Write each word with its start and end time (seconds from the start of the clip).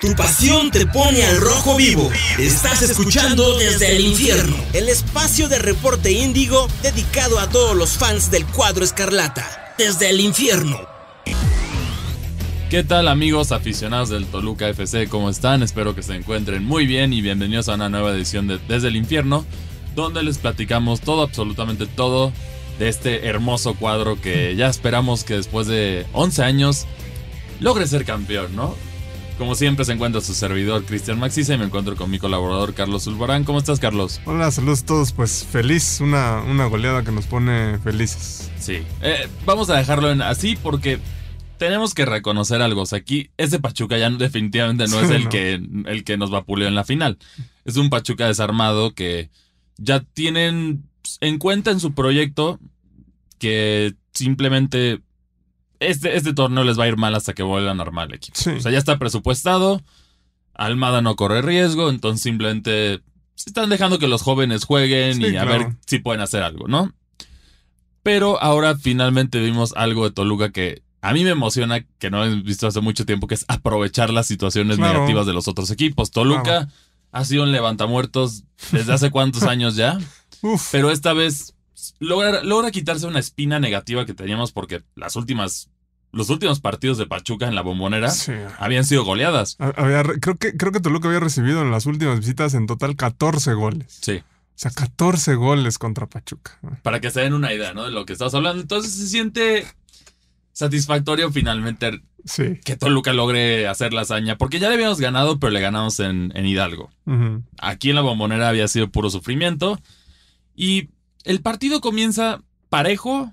Tu 0.00 0.14
pasión 0.14 0.70
te 0.70 0.86
pone 0.86 1.22
al 1.24 1.38
rojo 1.42 1.76
vivo. 1.76 2.10
Estás 2.38 2.80
escuchando 2.80 3.58
desde 3.58 3.96
el 3.96 4.00
infierno. 4.00 4.56
El 4.72 4.88
espacio 4.88 5.46
de 5.50 5.58
reporte 5.58 6.10
índigo 6.10 6.68
dedicado 6.82 7.38
a 7.38 7.50
todos 7.50 7.76
los 7.76 7.98
fans 7.98 8.30
del 8.30 8.46
cuadro 8.46 8.82
escarlata. 8.82 9.74
Desde 9.76 10.08
el 10.08 10.20
infierno. 10.20 10.78
¿Qué 12.70 12.82
tal 12.82 13.08
amigos 13.08 13.52
aficionados 13.52 14.08
del 14.08 14.24
Toluca 14.24 14.70
FC? 14.70 15.06
¿Cómo 15.06 15.28
están? 15.28 15.62
Espero 15.62 15.94
que 15.94 16.02
se 16.02 16.14
encuentren 16.14 16.64
muy 16.64 16.86
bien 16.86 17.12
y 17.12 17.20
bienvenidos 17.20 17.68
a 17.68 17.74
una 17.74 17.90
nueva 17.90 18.12
edición 18.12 18.46
de 18.46 18.56
Desde 18.56 18.88
el 18.88 18.96
Infierno, 18.96 19.44
donde 19.94 20.22
les 20.22 20.38
platicamos 20.38 21.02
todo, 21.02 21.20
absolutamente 21.20 21.84
todo, 21.84 22.32
de 22.78 22.88
este 22.88 23.26
hermoso 23.26 23.74
cuadro 23.74 24.18
que 24.18 24.56
ya 24.56 24.68
esperamos 24.68 25.24
que 25.24 25.34
después 25.34 25.66
de 25.66 26.06
11 26.14 26.42
años 26.42 26.86
logre 27.60 27.86
ser 27.86 28.06
campeón, 28.06 28.56
¿no? 28.56 28.74
Como 29.40 29.54
siempre 29.54 29.86
se 29.86 29.94
encuentra 29.94 30.20
su 30.20 30.34
servidor 30.34 30.84
Cristian 30.84 31.18
Maxisa 31.18 31.54
y 31.54 31.58
me 31.58 31.64
encuentro 31.64 31.96
con 31.96 32.10
mi 32.10 32.18
colaborador 32.18 32.74
Carlos 32.74 33.04
Zulbarán. 33.04 33.44
¿Cómo 33.44 33.58
estás, 33.58 33.80
Carlos? 33.80 34.20
Hola, 34.26 34.50
saludos 34.50 34.82
a 34.82 34.86
todos. 34.86 35.12
Pues 35.12 35.46
feliz, 35.50 36.02
una, 36.02 36.42
una 36.42 36.66
goleada 36.66 37.02
que 37.02 37.10
nos 37.10 37.24
pone 37.24 37.78
felices. 37.78 38.50
Sí. 38.58 38.82
Eh, 39.00 39.28
vamos 39.46 39.70
a 39.70 39.78
dejarlo 39.78 40.10
en 40.10 40.20
así 40.20 40.58
porque 40.62 40.98
tenemos 41.56 41.94
que 41.94 42.04
reconocer 42.04 42.60
algo. 42.60 42.82
O 42.82 42.86
sea, 42.86 42.98
aquí 42.98 43.30
ese 43.38 43.58
Pachuca 43.58 43.96
ya 43.96 44.10
definitivamente 44.10 44.86
no 44.88 45.00
es 45.00 45.08
el, 45.08 45.30
Que, 45.30 45.54
el 45.86 46.04
que 46.04 46.18
nos 46.18 46.30
vapuleó 46.30 46.68
en 46.68 46.74
la 46.74 46.84
final. 46.84 47.16
Es 47.64 47.78
un 47.78 47.88
Pachuca 47.88 48.26
desarmado 48.26 48.92
que 48.92 49.30
ya 49.78 50.00
tienen 50.00 50.84
en 51.22 51.38
cuenta 51.38 51.70
en 51.70 51.80
su 51.80 51.94
proyecto 51.94 52.60
que 53.38 53.94
simplemente 54.12 55.00
este, 55.80 56.16
este 56.16 56.34
torneo 56.34 56.62
les 56.62 56.78
va 56.78 56.84
a 56.84 56.88
ir 56.88 56.96
mal 56.96 57.14
hasta 57.14 57.32
que 57.32 57.42
vuelvan 57.42 57.80
a 57.80 57.82
armar 57.82 58.08
el 58.08 58.14
equipo. 58.14 58.38
O 58.38 58.60
sea, 58.60 58.70
ya 58.70 58.78
está 58.78 58.98
presupuestado. 58.98 59.82
Almada 60.54 61.00
no 61.00 61.16
corre 61.16 61.42
riesgo, 61.42 61.88
entonces 61.88 62.22
simplemente 62.22 63.00
se 63.34 63.50
están 63.50 63.70
dejando 63.70 63.98
que 63.98 64.08
los 64.08 64.22
jóvenes 64.22 64.64
jueguen 64.64 65.22
y 65.22 65.36
a 65.36 65.44
ver 65.44 65.74
si 65.86 65.98
pueden 65.98 66.20
hacer 66.20 66.42
algo, 66.42 66.68
¿no? 66.68 66.92
Pero 68.02 68.40
ahora 68.42 68.76
finalmente 68.76 69.40
vimos 69.40 69.72
algo 69.74 70.04
de 70.04 70.10
Toluca 70.10 70.50
que 70.50 70.82
a 71.00 71.14
mí 71.14 71.24
me 71.24 71.30
emociona, 71.30 71.80
que 71.98 72.10
no 72.10 72.24
he 72.24 72.34
visto 72.42 72.66
hace 72.66 72.82
mucho 72.82 73.06
tiempo, 73.06 73.26
que 73.26 73.34
es 73.34 73.46
aprovechar 73.48 74.10
las 74.10 74.26
situaciones 74.26 74.78
negativas 74.78 75.26
de 75.26 75.32
los 75.32 75.48
otros 75.48 75.70
equipos. 75.70 76.10
Toluca 76.10 76.68
ha 77.12 77.24
sido 77.24 77.44
un 77.44 77.52
levantamuertos 77.52 78.44
desde 78.70 78.92
hace 78.92 79.10
cuántos 79.10 79.42
años 79.44 79.76
ya. 79.76 79.98
Pero 80.70 80.90
esta 80.90 81.14
vez 81.14 81.54
logra, 81.98 82.42
logra 82.42 82.70
quitarse 82.70 83.06
una 83.06 83.20
espina 83.20 83.58
negativa 83.60 84.06
que 84.06 84.14
teníamos 84.14 84.52
porque 84.52 84.82
las 84.94 85.16
últimas 85.16 85.70
los 86.12 86.28
últimos 86.28 86.60
partidos 86.60 86.98
de 86.98 87.06
Pachuca 87.06 87.46
en 87.46 87.54
la 87.54 87.62
bombonera 87.62 88.12
habían 88.58 88.84
sido 88.84 89.04
goleadas. 89.04 89.56
creo, 90.20 90.36
que, 90.36 90.56
creo 90.56 90.72
que 90.72 90.80
Toluca 90.80 91.08
había 91.08 91.20
recibido 91.20 91.62
en 91.62 91.70
las 91.70 91.86
últimas 91.86 92.18
visitas 92.18 92.54
en 92.54 92.66
total 92.66 92.96
14 92.96 93.54
goles. 93.54 93.98
Sí. 94.02 94.16
O 94.16 94.62
sea, 94.62 94.72
14 94.72 95.36
goles 95.36 95.78
contra 95.78 96.06
Pachuca. 96.06 96.58
Para 96.82 97.00
que 97.00 97.10
se 97.10 97.20
den 97.20 97.32
una 97.32 97.54
idea, 97.54 97.72
¿no? 97.72 97.84
De 97.84 97.92
lo 97.92 98.04
que 98.04 98.12
estamos 98.12 98.34
hablando. 98.34 98.60
Entonces 98.60 98.92
se 98.92 99.06
siente 99.06 99.66
satisfactorio 100.52 101.30
finalmente 101.32 102.02
que 102.36 102.76
Toluca 102.76 103.14
logre 103.14 103.68
hacer 103.68 103.94
la 103.94 104.02
hazaña. 104.02 104.36
Porque 104.36 104.58
ya 104.58 104.68
le 104.68 104.74
habíamos 104.74 105.00
ganado, 105.00 105.38
pero 105.38 105.50
le 105.50 105.60
ganamos 105.60 106.00
en, 106.00 106.32
Hidalgo. 106.34 106.90
Aquí 107.58 107.90
en 107.90 107.96
la 107.96 108.02
bombonera 108.02 108.48
había 108.48 108.68
sido 108.68 108.90
puro 108.90 109.08
sufrimiento. 109.08 109.80
Y 110.54 110.90
el 111.24 111.40
partido 111.40 111.80
comienza 111.80 112.42
parejo, 112.68 113.32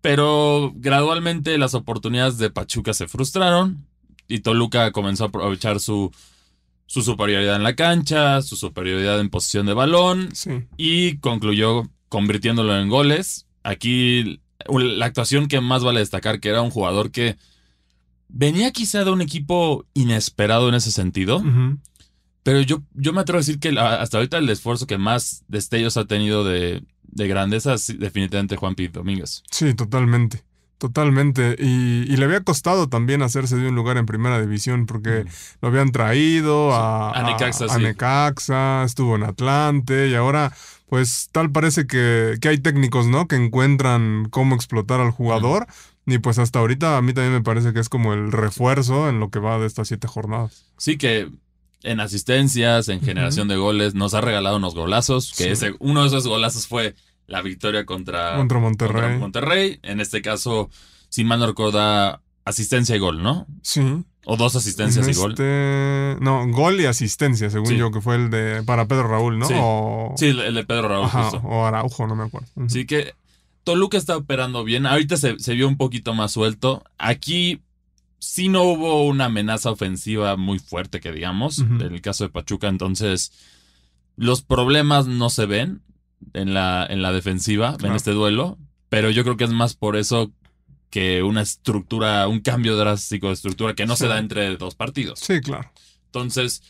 pero 0.00 0.72
gradualmente 0.76 1.58
las 1.58 1.74
oportunidades 1.74 2.38
de 2.38 2.50
Pachuca 2.50 2.94
se 2.94 3.08
frustraron 3.08 3.86
y 4.28 4.40
Toluca 4.40 4.92
comenzó 4.92 5.24
a 5.24 5.28
aprovechar 5.28 5.80
su, 5.80 6.12
su 6.86 7.02
superioridad 7.02 7.56
en 7.56 7.62
la 7.62 7.74
cancha, 7.74 8.40
su 8.42 8.56
superioridad 8.56 9.20
en 9.20 9.30
posición 9.30 9.66
de 9.66 9.74
balón 9.74 10.28
y 10.76 11.18
concluyó 11.18 11.88
convirtiéndolo 12.08 12.78
en 12.78 12.88
goles. 12.88 13.46
Aquí 13.64 14.40
la 14.68 15.06
actuación 15.06 15.48
que 15.48 15.60
más 15.60 15.82
vale 15.82 16.00
destacar 16.00 16.40
que 16.40 16.50
era 16.50 16.62
un 16.62 16.70
jugador 16.70 17.10
que 17.10 17.36
venía 18.28 18.70
quizá 18.72 19.04
de 19.04 19.10
un 19.10 19.22
equipo 19.22 19.86
inesperado 19.94 20.68
en 20.68 20.74
ese 20.76 20.92
sentido. 20.92 21.42
Pero 22.42 22.60
yo, 22.60 22.82
yo 22.94 23.12
me 23.12 23.20
atrevo 23.20 23.38
a 23.38 23.40
decir 23.40 23.58
que 23.58 23.78
hasta 23.78 24.18
ahorita 24.18 24.38
el 24.38 24.48
esfuerzo 24.48 24.86
que 24.86 24.98
más 24.98 25.44
destellos 25.48 25.96
ha 25.96 26.06
tenido 26.06 26.44
de, 26.44 26.82
de 27.08 27.28
grandeza, 27.28 27.76
definitivamente 27.98 28.56
Juan 28.56 28.74
P. 28.74 28.88
Domínguez. 28.88 29.42
Sí, 29.50 29.74
totalmente. 29.74 30.42
Totalmente. 30.78 31.56
Y, 31.58 32.16
le 32.16 32.24
había 32.24 32.42
costado 32.42 32.88
también 32.88 33.22
hacerse 33.22 33.56
de 33.56 33.68
un 33.68 33.74
lugar 33.74 33.96
en 33.96 34.06
primera 34.06 34.40
división 34.40 34.86
porque 34.86 35.24
lo 35.60 35.68
habían 35.68 35.90
traído 35.90 36.72
a, 36.72 37.10
a, 37.10 37.22
Necaxa, 37.24 37.66
a, 37.68 37.78
Necaxa, 37.78 38.84
estuvo 38.84 39.16
en 39.16 39.24
Atlante 39.24 40.08
y 40.08 40.14
ahora 40.14 40.52
pues 40.88 41.30
tal 41.32 41.50
parece 41.50 41.86
que, 41.86 42.36
que, 42.40 42.48
hay 42.48 42.58
técnicos, 42.58 43.06
¿no? 43.06 43.26
Que 43.26 43.36
encuentran 43.36 44.28
cómo 44.30 44.54
explotar 44.54 45.00
al 45.00 45.10
jugador. 45.10 45.66
Y 46.06 46.18
pues 46.18 46.38
hasta 46.38 46.60
ahorita 46.60 46.96
a 46.96 47.02
mí 47.02 47.12
también 47.12 47.34
me 47.34 47.42
parece 47.42 47.74
que 47.74 47.80
es 47.80 47.88
como 47.88 48.14
el 48.14 48.32
refuerzo 48.32 49.08
en 49.10 49.20
lo 49.20 49.30
que 49.30 49.40
va 49.40 49.58
de 49.58 49.66
estas 49.66 49.88
siete 49.88 50.08
jornadas. 50.08 50.64
Sí, 50.78 50.96
que 50.96 51.28
en 51.82 52.00
asistencias, 52.00 52.88
en 52.88 53.00
generación 53.00 53.48
de 53.48 53.56
goles, 53.56 53.94
nos 53.94 54.14
ha 54.14 54.20
regalado 54.20 54.56
unos 54.56 54.74
golazos, 54.74 55.32
que 55.36 55.50
ese, 55.52 55.74
uno 55.78 56.02
de 56.02 56.08
esos 56.08 56.26
golazos 56.26 56.66
fue 56.66 56.94
la 57.26 57.42
victoria 57.42 57.86
contra, 57.86 58.36
contra 58.36 58.58
Monterrey. 58.58 59.18
Monterrey. 59.18 59.78
En 59.82 60.00
este 60.00 60.22
caso, 60.22 60.70
si 61.08 61.24
mal 61.24 61.38
no 61.38 61.46
recuerdo, 61.46 62.20
asistencia 62.44 62.96
y 62.96 62.98
gol, 62.98 63.22
¿no? 63.22 63.46
Sí. 63.62 64.04
O 64.24 64.36
dos 64.36 64.56
asistencias 64.56 65.08
y 65.08 65.12
gol. 65.14 65.32
Este, 65.32 66.16
no, 66.20 66.46
gol 66.48 66.80
y 66.80 66.86
asistencia, 66.86 67.48
según 67.50 67.74
yo, 67.76 67.90
que 67.90 68.00
fue 68.00 68.16
el 68.16 68.30
de 68.30 68.62
para 68.64 68.86
Pedro 68.86 69.08
Raúl, 69.08 69.38
¿no? 69.38 69.46
Sí, 69.46 69.54
o... 69.56 70.14
sí 70.16 70.26
el 70.26 70.54
de 70.54 70.64
Pedro 70.64 70.88
Raúl. 70.88 71.08
O 71.44 71.64
Araujo, 71.64 72.06
no 72.06 72.16
me 72.16 72.24
acuerdo. 72.24 72.48
Así 72.64 72.86
que 72.86 73.14
Toluca 73.64 73.96
está 73.96 74.16
operando 74.16 74.64
bien. 74.64 74.86
Ahorita 74.86 75.16
se, 75.16 75.38
se 75.38 75.54
vio 75.54 75.68
un 75.68 75.76
poquito 75.76 76.14
más 76.14 76.32
suelto. 76.32 76.82
Aquí 76.98 77.60
sí 78.18 78.48
no 78.48 78.62
hubo 78.64 79.06
una 79.06 79.26
amenaza 79.26 79.70
ofensiva 79.70 80.36
muy 80.36 80.58
fuerte, 80.58 81.00
que 81.00 81.12
digamos, 81.12 81.58
en 81.58 81.80
el 81.82 82.00
caso 82.00 82.24
de 82.24 82.30
Pachuca. 82.30 82.68
Entonces, 82.68 83.32
los 84.16 84.42
problemas 84.42 85.06
no 85.06 85.30
se 85.30 85.46
ven 85.46 85.82
en 86.32 86.54
la, 86.54 86.86
en 86.88 87.02
la 87.02 87.12
defensiva, 87.12 87.76
en 87.82 87.92
este 87.92 88.12
duelo. 88.12 88.58
Pero 88.88 89.10
yo 89.10 89.22
creo 89.22 89.36
que 89.36 89.44
es 89.44 89.52
más 89.52 89.74
por 89.74 89.96
eso 89.96 90.32
que 90.90 91.22
una 91.22 91.42
estructura, 91.42 92.26
un 92.28 92.40
cambio 92.40 92.76
drástico 92.76 93.28
de 93.28 93.34
estructura 93.34 93.74
que 93.74 93.86
no 93.86 93.96
se 93.96 94.08
da 94.08 94.18
entre 94.18 94.56
dos 94.56 94.74
partidos. 94.74 95.20
Sí, 95.20 95.40
claro. 95.40 95.70
Entonces, 96.06 96.62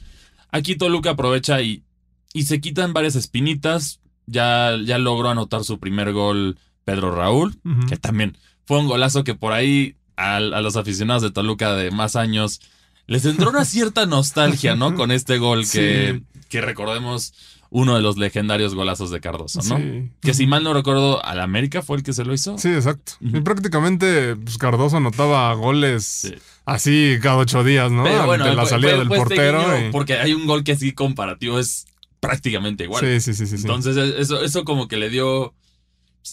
aquí 0.50 0.75
Toluca 0.75 1.10
aprovecha 1.10 1.62
y, 1.62 1.84
y 2.32 2.42
se 2.44 2.60
quitan 2.60 2.92
varias 2.92 3.14
espinitas. 3.14 4.00
Ya, 4.26 4.76
ya 4.84 4.98
logró 4.98 5.31
anotar 5.31 5.64
su 5.64 5.78
primer 5.78 6.12
gol 6.12 6.58
Pedro 6.84 7.14
Raúl, 7.14 7.58
que 7.88 7.97
también 7.97 8.37
fue 8.66 8.78
un 8.78 8.88
golazo 8.88 9.25
que 9.25 9.34
por 9.34 9.53
ahí 9.53 9.97
a, 10.19 10.41
los 10.41 10.77
aficionados 10.77 11.23
de 11.23 11.31
Toluca 11.31 11.75
de 11.75 11.91
más 11.91 12.17
años 12.17 12.61
les 13.06 13.25
entró 13.25 13.51
una 13.51 13.65
cierta 13.65 14.05
nostalgia, 14.05 14.75
¿no? 14.75 14.95
Con 14.97 15.12
este 15.12 15.39
gol 15.39 15.67
que, 15.69 16.23
que 16.49 16.61
recordemos 16.61 17.33
uno 17.71 17.95
de 17.95 18.03
los 18.03 18.17
legendarios 18.17 18.75
golazos 18.75 19.11
de 19.11 19.21
Cardoso, 19.21 19.61
¿no? 19.62 20.09
Que 20.21 20.34
si 20.34 20.47
mal 20.47 20.65
no 20.65 20.73
recuerdo, 20.75 21.25
al 21.25 21.41
América 21.41 21.83
fue 21.83 21.99
el 21.99 22.03
que 22.03 22.12
se 22.12 22.25
lo 22.25 22.33
hizo. 22.33 22.59
Sí, 22.59 22.69
exacto. 22.69 23.12
Y 23.21 23.41
prácticamente 23.41 24.37
pues, 24.37 24.59
Cardoso 24.59 24.97
anotaba 24.97 25.53
goles 25.55 26.33
así 26.65 27.19
cada 27.23 27.37
ocho 27.37 27.62
días, 27.62 27.91
¿no? 27.91 28.05
Pero 28.05 28.27
bueno, 28.27 28.53
la 28.53 28.67
salida 28.67 28.97
del 28.97 29.09
portero. 29.09 29.62
Porque 29.93 30.15
hay 30.15 30.33
un 30.33 30.47
gol 30.47 30.65
que 30.65 30.77
sí 30.77 30.93
comparativo 30.93 31.59
es 31.59 31.87
prácticamente 32.21 32.85
igual. 32.85 33.05
Sí, 33.05 33.21
sí, 33.21 33.35
sí, 33.35 33.47
sí. 33.47 33.56
Entonces, 33.56 33.97
eso, 33.97 34.43
eso 34.43 34.65
como 34.65 34.89
que 34.89 34.97
le 34.97 35.11
dio 35.11 35.55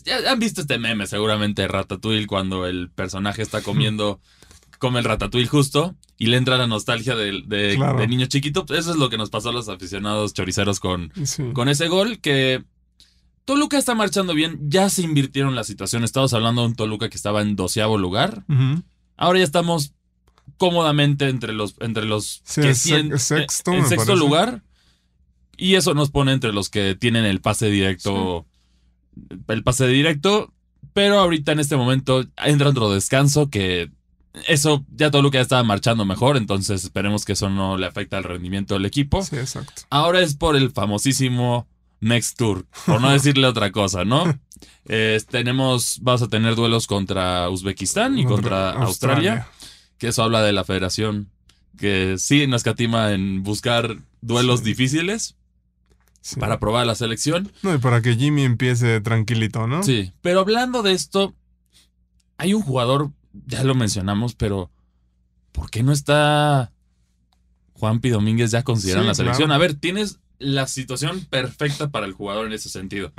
ya 0.03 0.31
han 0.31 0.40
visto 0.40 0.62
este 0.62 0.78
meme 0.78 1.07
seguramente 1.07 1.68
Ratatouille 1.68 2.28
cuando 2.28 2.66
el 2.66 2.90
personaje 2.90 3.41
está 3.41 3.62
comiendo, 3.62 4.19
come 4.79 5.00
el 5.00 5.06
Ratatouille 5.06 5.47
justo 5.47 5.96
y 6.18 6.28
le 6.28 6.38
entra 6.38 6.57
la 6.57 6.68
nostalgia 6.68 7.16
de, 7.16 7.44
de, 7.46 8.08
niño 8.08 8.26
chiquito. 8.28 8.66
Eso 8.70 8.91
es 8.91 8.97
lo 8.97 9.09
que 9.09 9.17
nos 9.17 9.29
pasó 9.29 9.49
a 9.49 9.53
los 9.53 9.70
aficionados 9.70 10.34
choriceros 10.34 10.79
con, 10.79 11.11
con 11.53 11.70
ese 11.70 11.87
gol 11.87 12.20
que... 12.20 12.64
Toluca 13.43 13.78
está 13.78 13.93
marchando 13.93 14.34
bien, 14.34 14.59
ya 14.64 14.90
se 14.90 15.03
invirtieron 15.03 15.53
la 15.53 15.64
situación. 15.64 16.03
Estamos 16.03 16.34
hablando 16.34 16.61
de 16.61 16.70
un 16.70 16.76
Toluca 16.76 17.09
que 17.09 17.16
estaba 17.16 17.43
en 17.43 17.55
doceavo 17.55 17.99
lugar. 17.99 18.43
Ahora 19.17 19.38
ya 19.38 19.46
estamos 19.46 19.93
cómodamente 20.58 21.29
entre 21.29 21.53
los, 21.53 21.76
entre 21.79 22.05
los 22.05 22.41
que 22.55 22.73
sexto, 22.73 22.96
en, 23.72 23.85
sexto 23.85 24.16
lugar. 24.16 24.64
Y 25.58 25.76
eso 25.76 25.93
nos 25.93 26.09
pone 26.09 26.31
entre 26.34 26.53
los 26.53 26.70
que 26.70 26.96
tienen 26.96 27.23
el 27.23 27.40
pase 27.40 27.70
directo 27.70 28.47
el 29.47 29.64
pase 29.64 29.88
directo, 29.88 30.53
pero 30.94 31.20
ahorita 31.20 31.52
en 31.52 31.59
este 31.59 31.76
momento 31.76 32.23
entra 32.38 32.70
otro 32.70 32.91
descanso 32.91 33.50
que 33.50 33.91
eso 34.47 34.85
ya 34.96 35.12
todo 35.12 35.22
lo 35.22 35.32
que 35.32 35.38
ya 35.38 35.41
estaba 35.44 35.64
marchando 35.64 36.03
mejor, 36.06 36.35
entonces 36.38 36.84
esperemos 36.84 37.23
que 37.26 37.34
eso 37.34 37.50
no 37.50 37.78
le 37.78 37.85
afecte 37.85 38.16
al 38.16 38.23
rendimiento 38.23 38.73
del 38.73 38.85
equipo. 38.85 39.23
Sí, 39.23 39.38
exacto. 39.38 39.84
Ahora 39.90 40.20
es 40.22 40.35
por 40.35 40.56
el 40.56 40.72
famosísimo 40.72 41.67
Next 42.02 42.38
Tour, 42.38 42.66
por 42.85 43.00
no 43.02 43.09
decirle 43.14 43.47
otra 43.47 43.72
cosa, 43.72 44.03
¿no? 44.06 44.38
tenemos, 45.29 46.00
vamos 46.02 46.22
a 46.22 46.28
tener 46.28 46.56
duelos 46.56 46.85
contra 46.88 47.50
Uzbekistán 47.50 48.20
y 48.20 48.26
contra, 48.26 48.72
Australia, 48.72 49.47
que 49.97 50.08
eso 50.09 50.23
habla 50.23 50.41
de 50.44 50.53
la 50.53 50.64
Federación 50.64 51.29
que 51.78 52.16
sí 52.17 52.47
no 52.47 52.56
escatima 52.56 53.12
en 53.12 53.44
buscar 53.44 53.97
duelos 54.22 54.59
Sí. 54.59 54.66
difíciles 54.67 55.35
Sí. 56.27 56.39
para 56.39 56.59
probar 56.59 56.87
la 56.87 56.95
selección. 56.95 57.51
No, 57.61 57.75
y 57.75 57.77
para 57.77 58.01
que 58.01 58.16
Jimmy 58.16 58.45
empiece 58.45 58.99
tranquilito, 58.99 59.67
¿no? 59.67 59.83
Sí, 59.83 60.11
pero 60.22 60.39
hablando 60.39 60.81
de 60.81 60.93
esto, 60.93 61.35
hay 62.37 62.55
un 62.55 62.63
jugador, 62.63 63.11
ya 63.45 63.63
lo 63.63 63.75
mencionamos, 63.75 64.33
pero 64.33 64.72
¿por 65.51 65.69
qué 65.69 65.83
no 65.83 65.91
está 65.91 66.72
Juanpi 67.73 68.09
Domínguez 68.09 68.49
ya 68.49 68.63
considerado 68.63 69.03
en 69.03 69.05
Sí, 69.05 69.09
la 69.09 69.16
selección? 69.16 69.49
claro. 69.49 69.63
A 69.63 69.67
ver, 69.67 69.75
tienes 69.75 70.19
la 70.39 70.66
situación 70.66 71.23
perfecta 71.29 71.91
para 71.91 72.07
el 72.07 72.13
jugador 72.13 72.47
en 72.47 72.53
ese 72.53 72.69
sentido. 72.69 73.13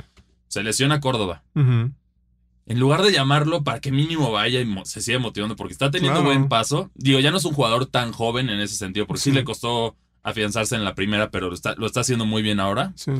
Se 0.49 0.61
lesiona 0.61 0.99
Córdoba. 0.99 1.43
En 1.55 2.79
lugar 2.81 3.03
de 3.03 3.13
llamarlo 3.13 3.63
para 3.63 3.79
que 3.79 3.93
mínimo 3.93 4.33
vaya 4.33 4.59
y 4.59 4.75
se 4.83 4.99
siga 5.01 5.19
motivando, 5.19 5.55
porque 5.55 5.71
está 5.71 5.89
teniendo 5.91 6.19
Claro. 6.19 6.35
buen 6.37 6.49
paso. 6.49 6.91
Digo, 6.95 7.19
ya 7.21 7.31
no 7.31 7.37
es 7.37 7.45
un 7.45 7.53
jugador 7.53 7.85
tan 7.85 8.11
joven 8.11 8.49
en 8.49 8.59
ese 8.59 8.75
sentido, 8.75 9.07
porque 9.07 9.21
sí, 9.21 9.29
Sí. 9.29 9.35
le 9.35 9.45
costó 9.45 9.95
afianzarse 10.27 10.75
en 10.75 10.83
la 10.83 10.93
primera, 10.93 11.31
pero 11.31 11.47
lo 11.47 11.53
está, 11.53 11.73
lo 11.75 11.87
está 11.87 12.01
haciendo 12.01 12.25
muy 12.25 12.41
bien 12.41 12.59
ahora. 12.59 12.91
Sí. 12.95 13.11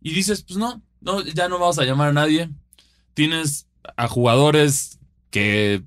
Y 0.00 0.14
dices, 0.14 0.42
pues 0.42 0.58
no, 0.58 0.80
no, 1.02 1.22
ya 1.22 1.48
no 1.48 1.58
vamos 1.58 1.78
a 1.78 1.84
llamar 1.84 2.08
a 2.08 2.12
nadie. 2.14 2.48
Tienes 3.12 3.66
a 3.96 4.08
jugadores 4.08 4.98
que 5.30 5.82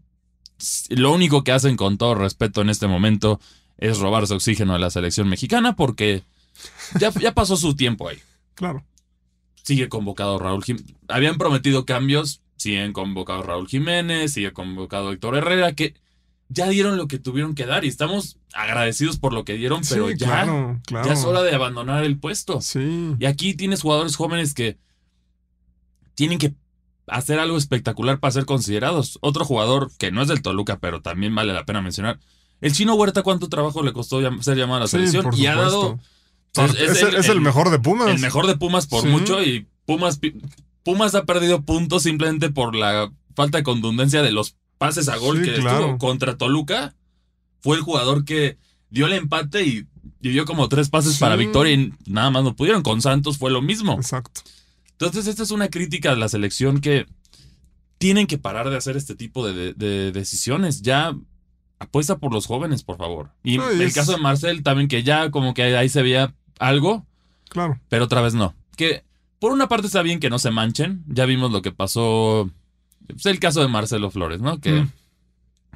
lo 0.90 1.12
único 1.12 1.44
que 1.44 1.52
hacen 1.52 1.76
con 1.78 1.98
todo 1.98 2.14
respeto 2.14 2.62
en 2.62 2.70
este 2.70 2.86
momento 2.86 3.40
es 3.78 3.98
robarse 3.98 4.36
oxígeno 4.36 4.74
de 4.74 4.80
la 4.80 4.92
selección 4.92 5.28
mexicana 5.28 5.76
porque 5.76 6.22
ya, 7.00 7.10
ya 7.10 7.34
pasó 7.34 7.58
su 7.58 7.76
tiempo 7.76 8.08
ahí. 8.08 8.20
Claro. 8.54 8.86
Sigue 9.64 9.90
convocado 9.90 10.38
Raúl 10.38 10.64
Jiménez. 10.64 10.94
Habían 11.08 11.40
prometido 11.40 11.86
cambios, 11.86 12.42
siguen 12.56 12.94
convocado 12.94 13.42
Raúl 13.42 13.68
Jiménez, 13.68 14.34
sigue 14.34 14.54
convocado 14.54 15.12
Héctor 15.12 15.38
Herrera, 15.38 15.74
que 15.74 15.96
ya 16.54 16.70
dieron 16.70 16.98
lo 16.98 17.08
que 17.08 17.20
tuvieron 17.20 17.56
que 17.56 17.66
dar 17.66 17.84
y 17.84 17.88
estamos 17.88 18.38
agradecidos 18.54 19.18
por 19.18 19.34
lo 19.34 19.44
que 19.44 19.54
dieron, 19.54 19.82
pero 19.90 20.08
sí, 20.10 20.16
ya, 20.18 20.28
claro, 20.28 20.82
claro. 20.86 21.08
ya 21.08 21.14
es 21.14 21.24
hora 21.26 21.42
de 21.42 21.54
abandonar 21.54 22.04
el 22.04 22.18
puesto. 22.20 22.62
Sí. 22.62 23.16
Y 23.20 23.26
aquí 23.26 23.54
tienes 23.56 23.82
jugadores 23.82 24.16
jóvenes 24.16 24.54
que 24.54 24.78
tienen 26.16 26.38
que 26.38 26.54
hacer 27.08 27.40
algo 27.40 27.58
espectacular 27.58 28.20
para 28.20 28.32
ser 28.32 28.46
considerados. 28.46 29.18
Otro 29.22 29.46
jugador 29.46 29.92
que 29.98 30.12
no 30.12 30.22
es 30.22 30.28
del 30.28 30.42
Toluca, 30.42 30.80
pero 30.80 31.02
también 31.02 31.34
vale 31.36 31.54
la 31.54 31.66
pena 31.66 31.82
mencionar. 31.82 32.20
El 32.62 32.72
chino 32.74 32.96
Huerta, 32.96 33.24
¿cuánto 33.24 33.50
trabajo 33.50 33.84
le 33.84 33.92
costó 33.92 34.22
ser 34.42 34.58
llamado 34.58 34.78
a 34.78 34.82
la 34.82 34.88
selección? 34.88 35.26
y 35.36 35.48
ha 35.48 35.56
dado 35.56 36.00
pues, 36.54 36.76
es, 36.76 37.02
el, 37.02 37.16
es 37.16 37.30
el 37.30 37.42
mejor 37.42 37.72
de 37.72 37.80
Pumas. 37.80 38.10
el 38.10 38.20
mejor 38.20 38.48
de 38.48 38.56
Pumas 38.56 38.88
por 38.88 39.02
Sí. 39.02 39.08
mucho 39.08 39.44
y 39.44 39.68
Pumas, 39.86 40.20
Pumas 40.84 41.16
ha 41.16 41.26
perdido 41.26 41.64
puntos 41.64 42.04
simplemente 42.04 42.52
por 42.52 42.76
la 42.76 43.12
falta 43.36 43.58
de 43.58 43.64
contundencia 43.64 44.22
de 44.22 44.32
los 44.32 44.56
pases 44.88 45.10
a 45.10 45.18
gol 45.18 45.38
Sí, 45.44 45.50
que 45.52 45.56
claro. 45.60 45.80
estuvo 45.80 45.98
contra 45.98 46.38
Toluca. 46.38 46.94
Fue 47.62 47.76
el 47.78 47.82
jugador 47.82 48.26
que 48.26 48.58
dio 48.90 49.06
el 49.08 49.14
empate 49.14 49.64
y, 49.66 49.88
y 50.22 50.30
dio 50.30 50.46
como 50.46 50.68
tres 50.70 50.90
pases 50.90 51.14
Sí. 51.14 51.20
para 51.20 51.36
victoria 51.36 51.74
y 51.74 51.94
nada 52.06 52.30
más 52.30 52.44
no 52.44 52.56
pudieron. 52.56 52.84
Con 52.84 53.02
Santos 53.02 53.38
fue 53.38 53.52
lo 53.52 53.62
mismo. 53.62 53.94
Exacto. 53.94 54.42
Entonces, 54.92 55.28
esta 55.28 55.44
es 55.44 55.52
una 55.52 55.70
crítica 55.70 56.12
a 56.12 56.16
la 56.16 56.30
selección 56.30 56.80
que 56.82 57.06
tienen 57.98 58.28
que 58.28 58.38
parar 58.38 58.70
de 58.70 58.78
hacer 58.78 58.98
este 58.98 59.16
tipo 59.16 59.46
de, 59.48 59.54
de- 59.54 59.74
de 59.74 60.12
decisiones. 60.12 60.82
Ya 60.82 61.16
apuesta 61.80 62.18
por 62.18 62.34
los 62.34 62.46
jóvenes, 62.46 62.84
por 62.84 62.98
favor. 62.98 63.32
Y 63.44 63.58
No, 63.58 63.70
el 63.70 63.82
es- 63.82 63.94
caso 63.96 64.12
de 64.14 64.18
Marcel 64.18 64.64
también, 64.64 64.88
que 64.88 65.04
ya 65.04 65.32
como 65.32 65.54
que 65.54 65.64
ahí 65.76 65.90
se 65.90 66.02
veía 66.02 66.34
algo, 66.60 67.06
Claro. 67.50 67.80
pero 67.90 68.06
otra 68.06 68.22
vez 68.22 68.34
no. 68.34 68.54
Que 68.76 69.04
por 69.40 69.52
una 69.52 69.68
parte 69.68 69.88
está 69.88 70.02
bien 70.02 70.20
que 70.20 70.30
no 70.30 70.40
se 70.40 70.52
manchen. 70.52 71.04
Ya 71.08 71.26
vimos 71.26 71.52
lo 71.52 71.62
que 71.62 71.72
pasó. 71.72 72.50
Pues, 73.08 73.26
el 73.26 73.40
caso 73.40 73.62
de 73.62 73.68
Marcelo 73.68 74.10
Flores, 74.12 74.42
¿no? 74.42 74.60
Que, 74.60 74.82
Mm. 74.82 74.92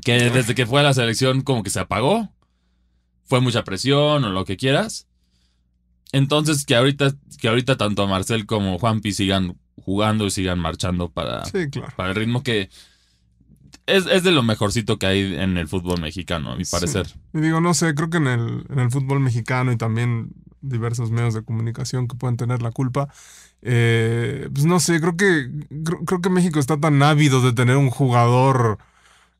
que 0.03 0.29
desde 0.29 0.55
que 0.55 0.65
fue 0.65 0.79
a 0.79 0.83
la 0.83 0.93
selección 0.93 1.41
como 1.41 1.63
que 1.63 1.69
se 1.69 1.79
apagó. 1.79 2.29
Fue 3.25 3.41
mucha 3.41 3.63
presión 3.65 4.23
o 4.23 4.29
lo 4.29 4.45
que 4.45 4.55
quieras. 4.55 5.07
Entonces 6.13 6.65
que 6.65 6.75
ahorita, 6.75 7.13
que 7.39 7.49
ahorita 7.49 7.75
tanto 7.75 8.07
Marcel 8.07 8.45
como 8.45 8.79
Juanpi 8.79 9.11
sigan 9.11 9.57
jugando 9.81 10.25
y 10.25 10.31
sigan 10.31 10.59
marchando 10.59 11.09
para, 11.09 11.43
Sí, 11.45 11.69
claro. 11.69 11.93
para 11.97 12.09
el 12.09 12.15
ritmo 12.15 12.43
que 12.43 12.69
es, 13.85 14.05
es 14.05 14.23
de 14.23 14.31
lo 14.31 14.43
mejorcito 14.43 14.97
que 14.97 15.05
hay 15.07 15.35
en 15.35 15.57
el 15.57 15.67
fútbol 15.67 15.99
mexicano, 16.01 16.51
a 16.51 16.55
mi 16.55 16.65
Sí. 16.65 16.71
parecer. 16.71 17.07
Y 17.33 17.39
digo, 17.41 17.59
no 17.61 17.73
sé, 17.73 17.93
creo 17.95 18.09
que 18.09 18.17
en 18.17 18.27
el, 18.27 18.65
en 18.69 18.79
el 18.79 18.91
fútbol 18.91 19.19
mexicano 19.19 19.71
y 19.71 19.77
también 19.77 20.29
diversos 20.61 21.11
medios 21.11 21.33
de 21.33 21.43
comunicación 21.43 22.07
que 22.07 22.15
pueden 22.15 22.35
tener 22.37 22.61
la 22.61 22.71
culpa, 22.71 23.07
eh, 23.61 24.49
pues 24.53 24.65
no 24.65 24.79
sé, 24.79 24.99
creo 25.01 25.17
que, 25.17 25.49
creo, 25.83 25.99
creo 26.05 26.21
que 26.21 26.29
México 26.29 26.59
está 26.59 26.77
tan 26.79 27.01
ávido 27.03 27.41
de 27.41 27.53
tener 27.53 27.75
un 27.77 27.89
jugador, 27.89 28.77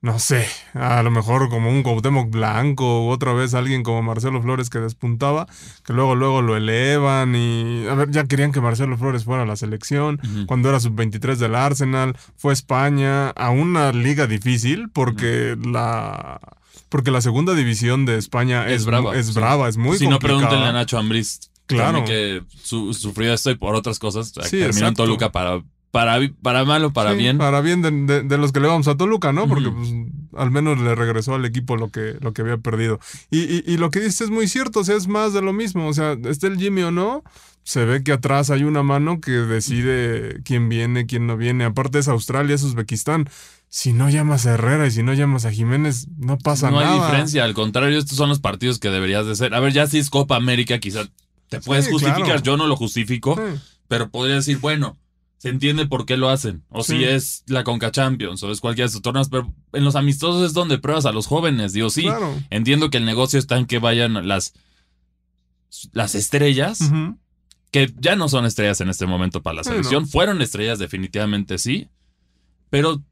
no 0.02 0.20
sé, 0.20 0.48
a 0.74 1.02
lo 1.04 1.12
mejor 1.12 1.50
como 1.50 1.70
un 1.70 1.82
Cuauhtémoc 1.84 2.30
Blanco 2.30 3.06
o 3.06 3.10
otra 3.10 3.34
vez 3.34 3.54
alguien 3.54 3.84
como 3.84 4.02
Marcelo 4.04 4.42
Flores 4.42 4.70
que 4.70 4.80
despuntaba, 4.80 5.48
que 5.86 5.94
luego 5.94 6.16
luego 6.16 6.42
lo 6.42 6.56
elevan 6.58 7.36
y, 7.36 7.86
a 7.88 7.96
ver, 7.96 8.12
ya 8.12 8.26
querían 8.26 8.52
que 8.52 8.62
Marcelo 8.62 8.98
Flores 8.98 9.24
fuera 9.24 9.44
a 9.44 9.46
la 9.46 9.56
selección 9.56 10.20
cuando 10.48 10.70
era 10.70 10.80
sub-23 10.80 11.36
del 11.38 11.56
Arsenal, 11.56 12.16
fue 12.36 12.52
a 12.52 12.54
España 12.54 13.30
a 13.30 13.50
una 13.50 13.92
liga 13.92 14.28
difícil 14.28 14.90
porque 14.94 15.58
la 15.64 16.40
porque 16.90 17.12
la 17.12 17.20
segunda 17.22 17.54
división 17.54 18.06
de 18.06 18.18
España 18.18 18.66
Es 18.68 18.82
es, 18.82 18.86
brava, 18.86 19.16
es 19.16 19.28
sí. 19.28 19.34
brava, 19.34 19.68
es 19.68 19.76
muy 19.78 19.98
si 19.98 20.06
no, 20.06 20.12
complicada. 20.12 20.40
pregúntenle 20.42 20.68
a 20.68 20.72
Nacho 20.72 20.98
Ambriz. 20.98 21.40
Claro. 21.68 22.04
Que 22.06 22.44
su- 22.64 22.94
sufrió 22.94 23.34
esto 23.34 23.52
y 23.52 23.56
por 23.56 23.76
otras 23.76 24.00
cosas. 24.00 24.34
Sí, 24.50 24.58
terminó 24.60 24.88
en. 24.88 24.94
Toluca 24.96 25.32
para, 25.32 25.62
para, 25.92 26.20
para 26.42 26.66
mal 26.66 26.84
o 26.86 26.94
para 26.94 27.12
Sí, 27.12 27.18
bien. 27.18 27.38
Para 27.38 27.62
bien 27.62 27.82
de, 27.82 27.92
de- 27.92 28.24
de 28.24 28.38
los 28.38 28.52
que 28.52 28.60
le 28.60 28.68
vamos 28.68 28.88
a 28.88 28.96
Toluca, 28.98 29.32
¿no? 29.34 29.48
Porque 29.48 29.70
pues, 29.70 29.90
al 30.36 30.52
menos 30.52 30.80
le 30.80 30.96
regresó 30.96 31.36
al 31.36 31.46
equipo 31.46 31.76
lo 31.78 31.90
que, 31.90 32.16
lo 32.22 32.34
que 32.34 32.42
había 32.42 32.58
perdido. 32.58 33.00
Y, 33.32 33.40
y- 33.42 33.64
y 33.66 33.78
lo 33.78 33.90
que 33.92 34.00
dices 34.00 34.22
es 34.22 34.30
muy 34.30 34.48
cierto, 34.48 34.80
o 34.80 34.84
sea, 34.84 34.96
es 34.96 35.08
más 35.08 35.34
de 35.34 35.42
lo 35.42 35.54
mismo. 35.54 35.88
O 35.88 35.94
sea, 35.94 36.16
esté 36.26 36.48
el 36.48 36.58
Jimmy 36.58 36.84
o 36.84 36.92
no, 36.92 37.24
se 37.64 37.84
ve 37.86 38.04
que 38.04 38.14
atrás 38.14 38.50
hay 38.50 38.64
una 38.64 38.82
mano 38.84 39.20
que 39.20 39.32
decide 39.32 40.42
quién 40.44 40.70
viene, 40.70 41.06
quién 41.06 41.28
no 41.28 41.36
viene. 41.38 41.66
Aparte 41.66 42.00
es 42.00 42.08
Australia, 42.08 42.56
es 42.56 42.64
Uzbekistán. 42.64 43.30
Si 43.70 43.92
no 43.92 44.10
llamas 44.10 44.46
a 44.46 44.54
Herrera 44.54 44.88
y 44.88 44.92
si 44.92 45.04
no 45.04 45.14
llamas 45.14 45.44
a 45.44 45.52
Jiménez, 45.52 46.08
no 46.18 46.38
pasa 46.38 46.72
no 46.72 46.80
nada. 46.80 46.94
hay 46.94 47.00
diferencia, 47.02 47.44
al 47.44 47.54
contrario, 47.54 47.98
estos 48.00 48.16
son 48.18 48.30
los 48.30 48.40
partidos 48.40 48.80
que 48.80 48.90
deberías 48.90 49.26
de 49.26 49.36
ser. 49.36 49.54
A 49.54 49.60
ver, 49.60 49.74
ya 49.74 49.88
si 49.88 49.98
es 49.98 50.10
Copa 50.10 50.38
América, 50.38 50.80
quizás 50.80 51.10
te 51.50 51.60
puedes 51.62 51.86
Sí, 51.86 51.92
justificar. 51.92 52.24
claro. 52.26 52.42
Yo 52.44 52.58
no 52.58 52.68
lo 52.68 52.76
justifico, 52.76 53.36
Sí, 53.36 53.60
pero 53.88 54.10
podría 54.10 54.36
decir, 54.36 54.58
bueno, 54.60 54.98
se 55.38 55.50
entiende 55.50 55.86
por 55.86 56.06
qué 56.06 56.18
lo 56.18 56.30
hacen. 56.30 56.64
O 56.70 56.84
Sí. 56.84 56.98
si 56.98 57.04
es 57.04 57.44
la 57.48 57.64
Conca 57.64 57.92
Champions 57.92 58.42
o 58.44 58.52
es 58.52 58.60
cualquiera 58.60 58.86
de 58.86 58.88
estos 58.88 59.02
torneos, 59.04 59.30
pero 59.30 59.54
en 59.74 59.84
los 59.84 59.96
amistosos 59.96 60.46
es 60.46 60.54
donde 60.54 60.78
pruebas 60.80 61.06
a 61.06 61.12
los 61.12 61.28
jóvenes. 61.28 61.74
Digo, 61.74 61.90
sí, 61.90 62.04
claro. 62.04 62.34
entiendo 62.50 62.90
que 62.90 62.98
el 62.98 63.06
negocio 63.06 63.38
está 63.40 63.58
en 63.58 63.66
que 63.68 63.80
vayan 63.80 64.28
las, 64.28 64.54
las 65.92 66.16
estrellas. 66.16 66.80
Que 67.70 67.94
ya 68.00 68.16
no 68.16 68.30
son 68.30 68.46
estrellas 68.46 68.80
en 68.82 68.90
este 68.90 69.06
momento 69.06 69.44
para 69.44 69.56
la 69.58 69.64
selección. 69.64 70.04
no. 70.04 70.10
Fueron 70.10 70.42
estrellas, 70.42 70.80
definitivamente 70.80 71.58
sí. 71.58 71.90
Pero, 72.70 73.04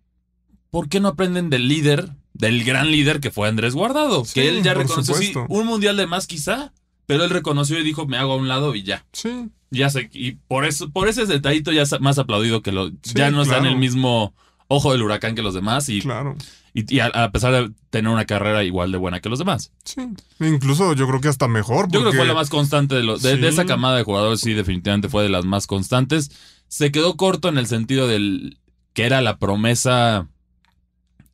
¿por 0.72 0.88
qué 0.90 1.00
no 1.02 1.10
aprenden 1.10 1.50
del 1.50 1.68
líder, 1.68 2.10
del 2.34 2.64
gran 2.64 2.90
líder 2.90 3.20
que 3.20 3.32
fue 3.32 3.48
Andrés 3.50 3.74
Guardado? 3.76 4.24
Sí, 4.26 4.34
que 4.34 4.50
él 4.50 4.64
ya 4.64 4.74
reconoció, 4.74 5.14
sí, 5.16 5.34
un 5.50 5.66
mundial 5.68 5.98
de 5.98 6.08
más 6.08 6.26
quizá, 6.26 6.74
pero 7.06 7.24
él 7.24 7.30
reconoció 7.30 7.80
y 7.80 7.84
dijo, 7.84 8.08
me 8.08 8.18
hago 8.18 8.34
a 8.34 8.38
un 8.38 8.48
lado 8.48 8.76
y 8.76 8.84
ya. 8.84 9.06
Sí, 9.14 9.50
Ya 9.72 9.90
sé, 9.90 10.10
y 10.14 10.34
por 10.34 10.66
eso, 10.66 10.90
por 10.90 11.08
ese 11.08 11.26
detallito 11.26 11.72
ya 11.72 11.84
es 11.84 12.00
más 12.02 12.18
aplaudido 12.20 12.62
que 12.62 12.72
lo, 12.72 12.90
Sí, 12.90 13.14
ya 13.16 13.32
no 13.32 13.42
está 13.42 13.58
en 13.58 13.66
el 13.66 13.78
mismo 13.78 14.34
ojo 14.68 14.92
del 14.92 15.04
huracán 15.04 15.36
que 15.36 15.42
los 15.42 15.54
demás 15.54 15.90
y, 15.90 16.02
claro. 16.02 16.36
y, 16.74 16.96
y 16.96 17.00
a, 17.00 17.08
a 17.08 17.32
pesar 17.32 17.54
de 17.54 17.72
tener 17.90 18.12
una 18.12 18.26
carrera 18.26 18.64
igual 18.64 18.92
de 18.92 18.98
buena 18.98 19.20
que 19.22 19.30
los 19.30 19.40
demás. 19.40 19.72
Sí. 19.84 20.02
Incluso 20.40 20.94
yo 20.94 21.08
creo 21.08 21.22
que 21.22 21.28
hasta 21.28 21.48
mejor. 21.48 21.88
Yo 21.92 22.02
creo 22.02 22.12
que 22.12 22.18
fue 22.18 22.26
la 22.28 22.34
más 22.34 22.50
constante 22.50 22.96
de, 22.96 23.04
los 23.04 23.22
de, 23.22 23.48
esa 23.48 23.66
camada 23.66 23.98
de 23.98 24.04
jugadores, 24.04 24.42
sí, 24.42 24.54
definitivamente 24.54 25.10
fue 25.10 25.24
de 25.24 25.30
las 25.30 25.46
más 25.46 25.68
constantes. 25.68 26.32
Se 26.68 26.92
quedó 26.92 27.16
corto 27.16 27.48
en 27.48 27.58
el 27.58 27.68
sentido 27.68 28.08
del 28.08 28.58
que 28.94 29.06
era 29.06 29.22
la 29.22 29.38
promesa. 29.38 30.28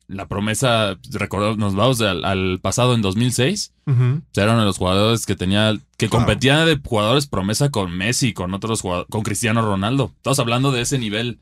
La 0.08 0.26
promesa, 0.28 0.98
recordamos, 1.10 1.56
nos 1.58 1.74
vamos 1.74 2.00
al, 2.02 2.24
al 2.24 2.58
pasado 2.60 2.94
en 2.94 3.02
2006. 3.02 3.72
Ujú. 3.86 4.02
O 4.02 4.20
sea, 4.32 4.44
era 4.44 4.52
uno 4.52 4.60
de 4.60 4.66
los 4.66 4.76
jugadores 4.78 5.24
que 5.26 5.36
tenía, 5.36 5.74
que 5.96 6.08
Claro. 6.08 6.26
competía 6.26 6.64
de 6.66 6.78
jugadores 6.84 7.26
promesa 7.26 7.70
con 7.70 7.96
Messi, 7.96 8.32
con 8.34 8.52
otros 8.52 8.80
jugadores, 8.82 9.08
con 9.10 9.22
Cristiano 9.22 9.62
Ronaldo. 9.62 10.12
Estamos 10.16 10.38
hablando 10.38 10.70
de 10.72 10.82
ese 10.82 10.98
nivel. 10.98 11.38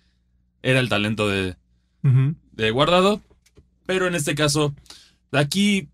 Era 0.62 0.78
el 0.80 0.88
talento 0.88 1.28
de, 1.28 1.56
de 2.02 2.70
guardado. 2.70 3.20
Pero 3.86 4.06
en 4.06 4.14
este 4.14 4.34
caso, 4.36 4.74
aquí 5.32 5.88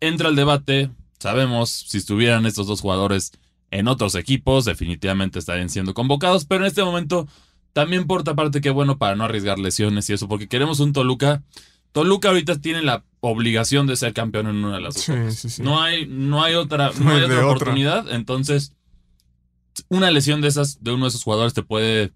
entra 0.00 0.28
el 0.28 0.36
debate. 0.36 0.90
Sabemos, 1.18 1.70
si 1.70 1.98
estuvieran 1.98 2.46
estos 2.46 2.66
dos 2.66 2.80
jugadores 2.80 3.32
en 3.70 3.86
otros 3.86 4.14
equipos, 4.16 4.64
definitivamente 4.64 5.38
estarían 5.38 5.68
siendo 5.68 5.94
convocados. 5.94 6.46
Pero 6.46 6.64
en 6.64 6.68
este 6.68 6.82
momento, 6.82 7.28
también 7.72 8.06
por 8.06 8.20
otra 8.22 8.34
parte, 8.34 8.60
qué 8.60 8.70
bueno 8.70 8.98
para 8.98 9.16
no 9.16 9.24
arriesgar 9.24 9.58
lesiones 9.58 10.08
y 10.10 10.12
eso, 10.14 10.28
porque 10.28 10.48
queremos 10.48 10.80
un 10.80 10.92
Toluca. 10.92 11.42
Toluca 11.92 12.28
ahorita 12.28 12.60
tiene 12.60 12.82
la 12.82 13.04
obligación 13.20 13.86
de 13.86 13.96
ser 13.96 14.12
campeón 14.14 14.46
en 14.48 14.56
una 14.64 14.76
de 14.76 14.80
las 14.80 14.94
dos. 14.94 15.04
Sí, 15.04 15.12
sí, 15.30 15.48
sí. 15.50 15.62
No 15.62 15.80
hay, 15.80 16.06
no 16.06 16.42
hay 16.42 16.54
otra, 16.54 16.90
No 16.98 17.04
no 17.04 17.10
hay 17.10 17.22
otra 17.22 17.46
oportunidad. 17.46 18.12
Entonces, 18.12 18.74
una 19.88 20.10
lesión 20.10 20.40
de 20.40 20.48
esas, 20.48 20.82
de 20.82 20.92
uno 20.92 21.04
de 21.04 21.08
esos 21.10 21.22
jugadores, 21.24 21.52
te 21.54 21.62
puede 21.62 22.12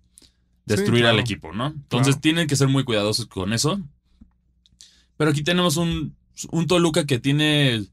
destruir 0.67 1.03
claro. 1.03 1.17
al 1.17 1.21
equipo, 1.21 1.53
¿no? 1.53 1.67
Entonces 1.67 2.15
Claro. 2.15 2.21
tienen 2.21 2.47
que 2.47 2.57
ser 2.57 2.69
muy 2.69 2.85
cuidadosos 2.85 3.27
con 3.27 3.53
eso. 3.53 3.81
Pero 5.17 5.31
aquí 5.31 5.43
tenemos 5.43 5.77
un, 5.77 6.15
un 6.51 6.67
Toluca 6.67 7.05
que 7.07 7.19
tiene 7.19 7.85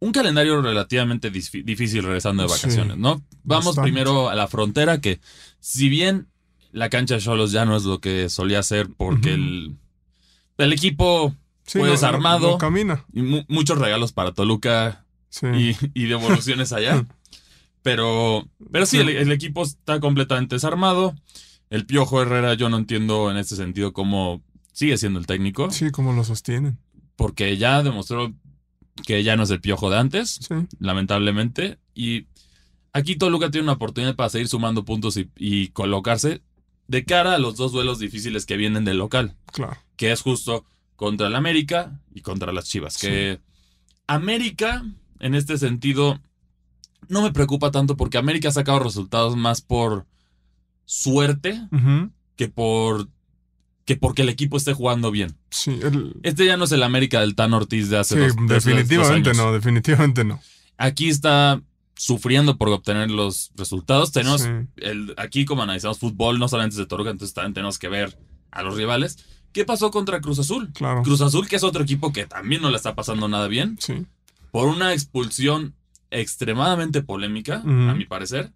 un 0.00 0.12
calendario 0.12 0.60
relativamente 0.62 1.32
dif- 1.32 1.64
difícil 1.64 2.02
regresando 2.04 2.42
de 2.44 2.48
vacaciones, 2.48 2.96
¿no? 2.96 3.22
Vamos 3.42 3.66
bastante. 3.66 3.90
primero 3.90 4.28
a 4.28 4.34
la 4.34 4.46
frontera, 4.46 5.00
que 5.00 5.20
si 5.58 5.88
bien 5.88 6.28
la 6.72 6.88
cancha 6.90 7.14
de 7.16 7.20
Cholos 7.20 7.52
ya 7.52 7.64
no 7.64 7.76
es 7.76 7.84
lo 7.84 8.00
que 8.00 8.28
solía 8.28 8.62
ser, 8.62 8.88
porque 8.96 9.34
el, 9.34 9.76
el 10.58 10.72
equipo 10.72 11.34
Sí, 11.64 11.78
Fue 11.80 11.88
no- 11.88 11.92
desarmado. 11.92 12.46
no- 12.46 12.52
no 12.52 12.58
camina. 12.58 13.04
y 13.12 13.20
mu- 13.22 13.44
muchos 13.48 13.76
regalos 13.78 14.12
para 14.12 14.32
Toluca 14.32 15.04
Sí. 15.28 15.46
y, 15.54 15.76
y 15.94 16.06
devoluciones 16.06 16.72
allá. 16.72 17.04
Pero, 17.82 18.48
pero 18.72 18.86
sí, 18.86 18.98
el, 18.98 19.08
el 19.08 19.32
equipo 19.32 19.62
está 19.62 20.00
completamente 20.00 20.56
desarmado. 20.56 21.14
El 21.70 21.86
Piojo 21.86 22.20
Herrera, 22.20 22.54
yo 22.54 22.68
no 22.68 22.76
entiendo 22.76 23.30
en 23.30 23.36
este 23.36 23.54
sentido 23.56 23.92
cómo 23.92 24.42
sigue 24.72 24.98
siendo 24.98 25.18
el 25.18 25.26
técnico, 25.26 25.70
Sí, 25.70 25.90
como 25.90 26.12
lo 26.12 26.24
sostienen. 26.24 26.78
porque 27.16 27.56
ya 27.56 27.82
demostró 27.82 28.34
que 29.06 29.22
ya 29.22 29.36
no 29.36 29.44
es 29.44 29.50
el 29.50 29.60
Piojo 29.60 29.90
de 29.90 29.98
antes, 29.98 30.38
Sí. 30.48 30.54
lamentablemente. 30.80 31.78
Y 31.94 32.26
aquí 32.92 33.16
Toluca 33.16 33.50
tiene 33.50 33.64
una 33.64 33.74
oportunidad 33.74 34.16
para 34.16 34.28
seguir 34.28 34.48
sumando 34.48 34.84
puntos 34.84 35.16
y, 35.16 35.30
y 35.36 35.68
colocarse 35.68 36.42
de 36.88 37.04
cara 37.04 37.34
a 37.34 37.38
los 37.38 37.56
dos 37.56 37.70
duelos 37.72 37.98
difíciles 38.00 38.44
que 38.46 38.56
vienen 38.56 38.84
del 38.84 38.98
local, 38.98 39.36
Claro. 39.52 39.76
que 39.96 40.10
es 40.10 40.20
justo 40.22 40.64
contra 40.96 41.28
el 41.28 41.36
América 41.36 42.00
y 42.14 42.22
contra 42.22 42.52
las 42.52 42.64
Chivas. 42.66 42.94
Sí. 42.94 43.06
Que 43.06 43.40
América, 44.06 44.84
en 45.20 45.34
este 45.34 45.58
sentido, 45.58 46.20
no 47.08 47.22
me 47.22 47.32
preocupa 47.32 47.70
tanto 47.70 47.96
porque 47.96 48.18
América 48.18 48.48
ha 48.48 48.52
sacado 48.52 48.80
resultados 48.80 49.36
más 49.36 49.60
por 49.60 50.06
suerte 50.84 51.60
que 52.36 52.48
por 52.48 53.08
que 53.84 53.96
porque 53.96 54.20
el 54.22 54.28
equipo 54.28 54.56
esté 54.58 54.74
jugando 54.74 55.10
bien. 55.10 55.36
Sí, 55.50 55.78
el- 55.82 56.14
Este 56.22 56.44
ya 56.44 56.58
no 56.58 56.64
es 56.64 56.72
el 56.72 56.82
América 56.82 57.20
del 57.20 57.34
Tan 57.34 57.54
Ortiz 57.54 57.88
de 57.88 57.98
hace 57.98 58.14
sí, 58.30 58.36
dos, 58.36 58.48
definitivamente 58.48 59.30
años. 59.30 59.36
no, 59.42 59.52
definitivamente 59.52 60.24
no. 60.24 60.40
Aquí 60.76 61.08
está 61.08 61.62
sufriendo 61.98 62.56
por 62.56 62.68
obtener 62.70 63.10
los 63.10 63.50
resultados. 63.56 64.12
Tenemos 64.12 64.42
Sí. 64.42 64.48
el, 64.76 65.14
aquí 65.18 65.44
como 65.44 65.62
analizamos 65.62 65.98
fútbol, 65.98 66.38
no 66.38 66.48
solamente 66.48 66.76
de 66.76 66.86
Toluca, 66.86 67.10
entonces 67.10 67.34
también 67.34 67.54
tenemos 67.54 67.78
que 67.78 67.88
ver 67.88 68.18
a 68.50 68.62
los 68.62 68.76
rivales. 68.76 69.18
¿Qué 69.52 69.64
pasó 69.64 69.90
contra 69.90 70.20
Cruz 70.20 70.38
Azul? 70.38 70.70
Claro. 70.72 71.02
Cruz 71.02 71.20
Azul, 71.20 71.48
que 71.48 71.56
es 71.56 71.64
otro 71.64 71.82
equipo 71.82 72.12
que 72.12 72.26
también 72.26 72.62
no 72.62 72.70
le 72.70 72.76
está 72.76 72.94
pasando 72.94 73.28
nada 73.28 73.48
bien, 73.48 73.76
Sí. 73.80 74.06
por 74.52 74.68
una 74.68 74.92
expulsión 74.92 75.74
extremadamente 76.10 77.02
polémica, 77.02 77.56
a 77.64 77.94
mi 77.94 78.04
parecer. 78.04 78.52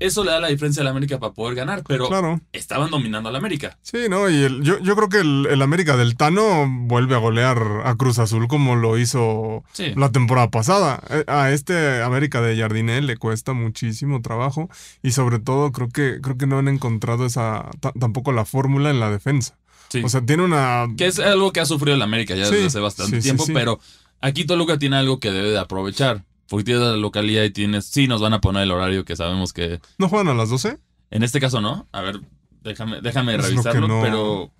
Eso 0.00 0.22
le 0.24 0.30
da 0.30 0.40
la 0.40 0.48
diferencia 0.48 0.80
a 0.82 0.84
la 0.84 0.90
América 0.90 1.18
para 1.18 1.32
poder 1.32 1.54
ganar, 1.56 1.82
pero 1.86 2.08
Claro. 2.08 2.40
estaban 2.52 2.90
dominando 2.90 3.28
a 3.28 3.32
la 3.32 3.38
América. 3.38 3.78
Sí, 3.82 3.98
no, 4.08 4.28
y 4.30 4.42
el- 4.44 4.62
yo, 4.62 4.78
yo 4.80 4.94
creo 4.94 5.08
que 5.08 5.18
el, 5.18 5.46
el 5.50 5.60
América 5.62 5.96
del 5.96 6.16
Tano 6.16 6.66
vuelve 6.68 7.14
a 7.14 7.18
golear 7.18 7.58
a 7.84 7.94
Cruz 7.96 8.18
Azul 8.18 8.46
como 8.48 8.76
lo 8.76 8.96
hizo 8.98 9.64
Sí. 9.72 9.92
la 9.96 10.10
temporada 10.12 10.50
pasada. 10.50 11.00
Eh, 11.10 11.24
A 11.26 11.50
este 11.50 12.02
América 12.02 12.40
de 12.40 12.56
Jardinel 12.56 13.06
le 13.06 13.16
cuesta 13.16 13.52
muchísimo 13.54 14.22
trabajo 14.22 14.70
y 15.02 15.10
sobre 15.10 15.38
todo 15.40 15.72
creo 15.72 15.88
que 15.88 16.20
creo 16.22 16.36
que 16.38 16.46
no 16.46 16.58
han 16.58 16.68
encontrado 16.68 17.26
esa 17.26 17.68
ta- 17.80 17.92
tampoco 17.98 18.32
la 18.32 18.44
fórmula 18.44 18.90
en 18.90 19.00
la 19.00 19.10
defensa. 19.10 19.56
Sí. 19.88 20.02
O 20.04 20.08
sea, 20.08 20.20
tiene 20.20 20.42
una 20.44 20.86
que 20.96 21.06
es 21.06 21.18
algo 21.18 21.50
que 21.52 21.60
ha 21.60 21.66
sufrido 21.66 21.94
el 21.96 22.02
América 22.02 22.34
ya 22.34 22.44
Sí, 22.44 22.52
desde 22.52 22.66
hace 22.66 22.80
bastante 22.80 23.20
tiempo, 23.20 23.44
pero 23.54 23.80
aquí 24.20 24.44
Toluca 24.44 24.78
tiene 24.78 24.96
algo 24.96 25.18
que 25.18 25.30
debe 25.32 25.50
de 25.50 25.58
aprovechar. 25.58 26.24
Porque 26.48 26.64
tienes 26.64 26.82
la 26.82 26.96
localidad 26.96 27.42
y 27.44 27.50
tienes. 27.50 27.86
Sí, 27.86 28.08
nos 28.08 28.20
van 28.20 28.32
a 28.32 28.40
poner 28.40 28.62
el 28.62 28.70
horario 28.70 29.04
que 29.04 29.16
sabemos 29.16 29.52
que. 29.52 29.80
¿No 29.98 30.08
juegan 30.08 30.28
a 30.28 30.34
las 30.34 30.48
12? 30.48 30.78
En 31.10 31.22
este 31.22 31.40
caso 31.40 31.60
no. 31.60 31.86
A 31.92 32.00
ver, 32.00 32.20
déjame, 32.62 33.00
déjame 33.00 33.34
Es 33.36 33.48
revisarlo, 33.48 33.88
no- 33.88 34.00
pero. 34.02 34.52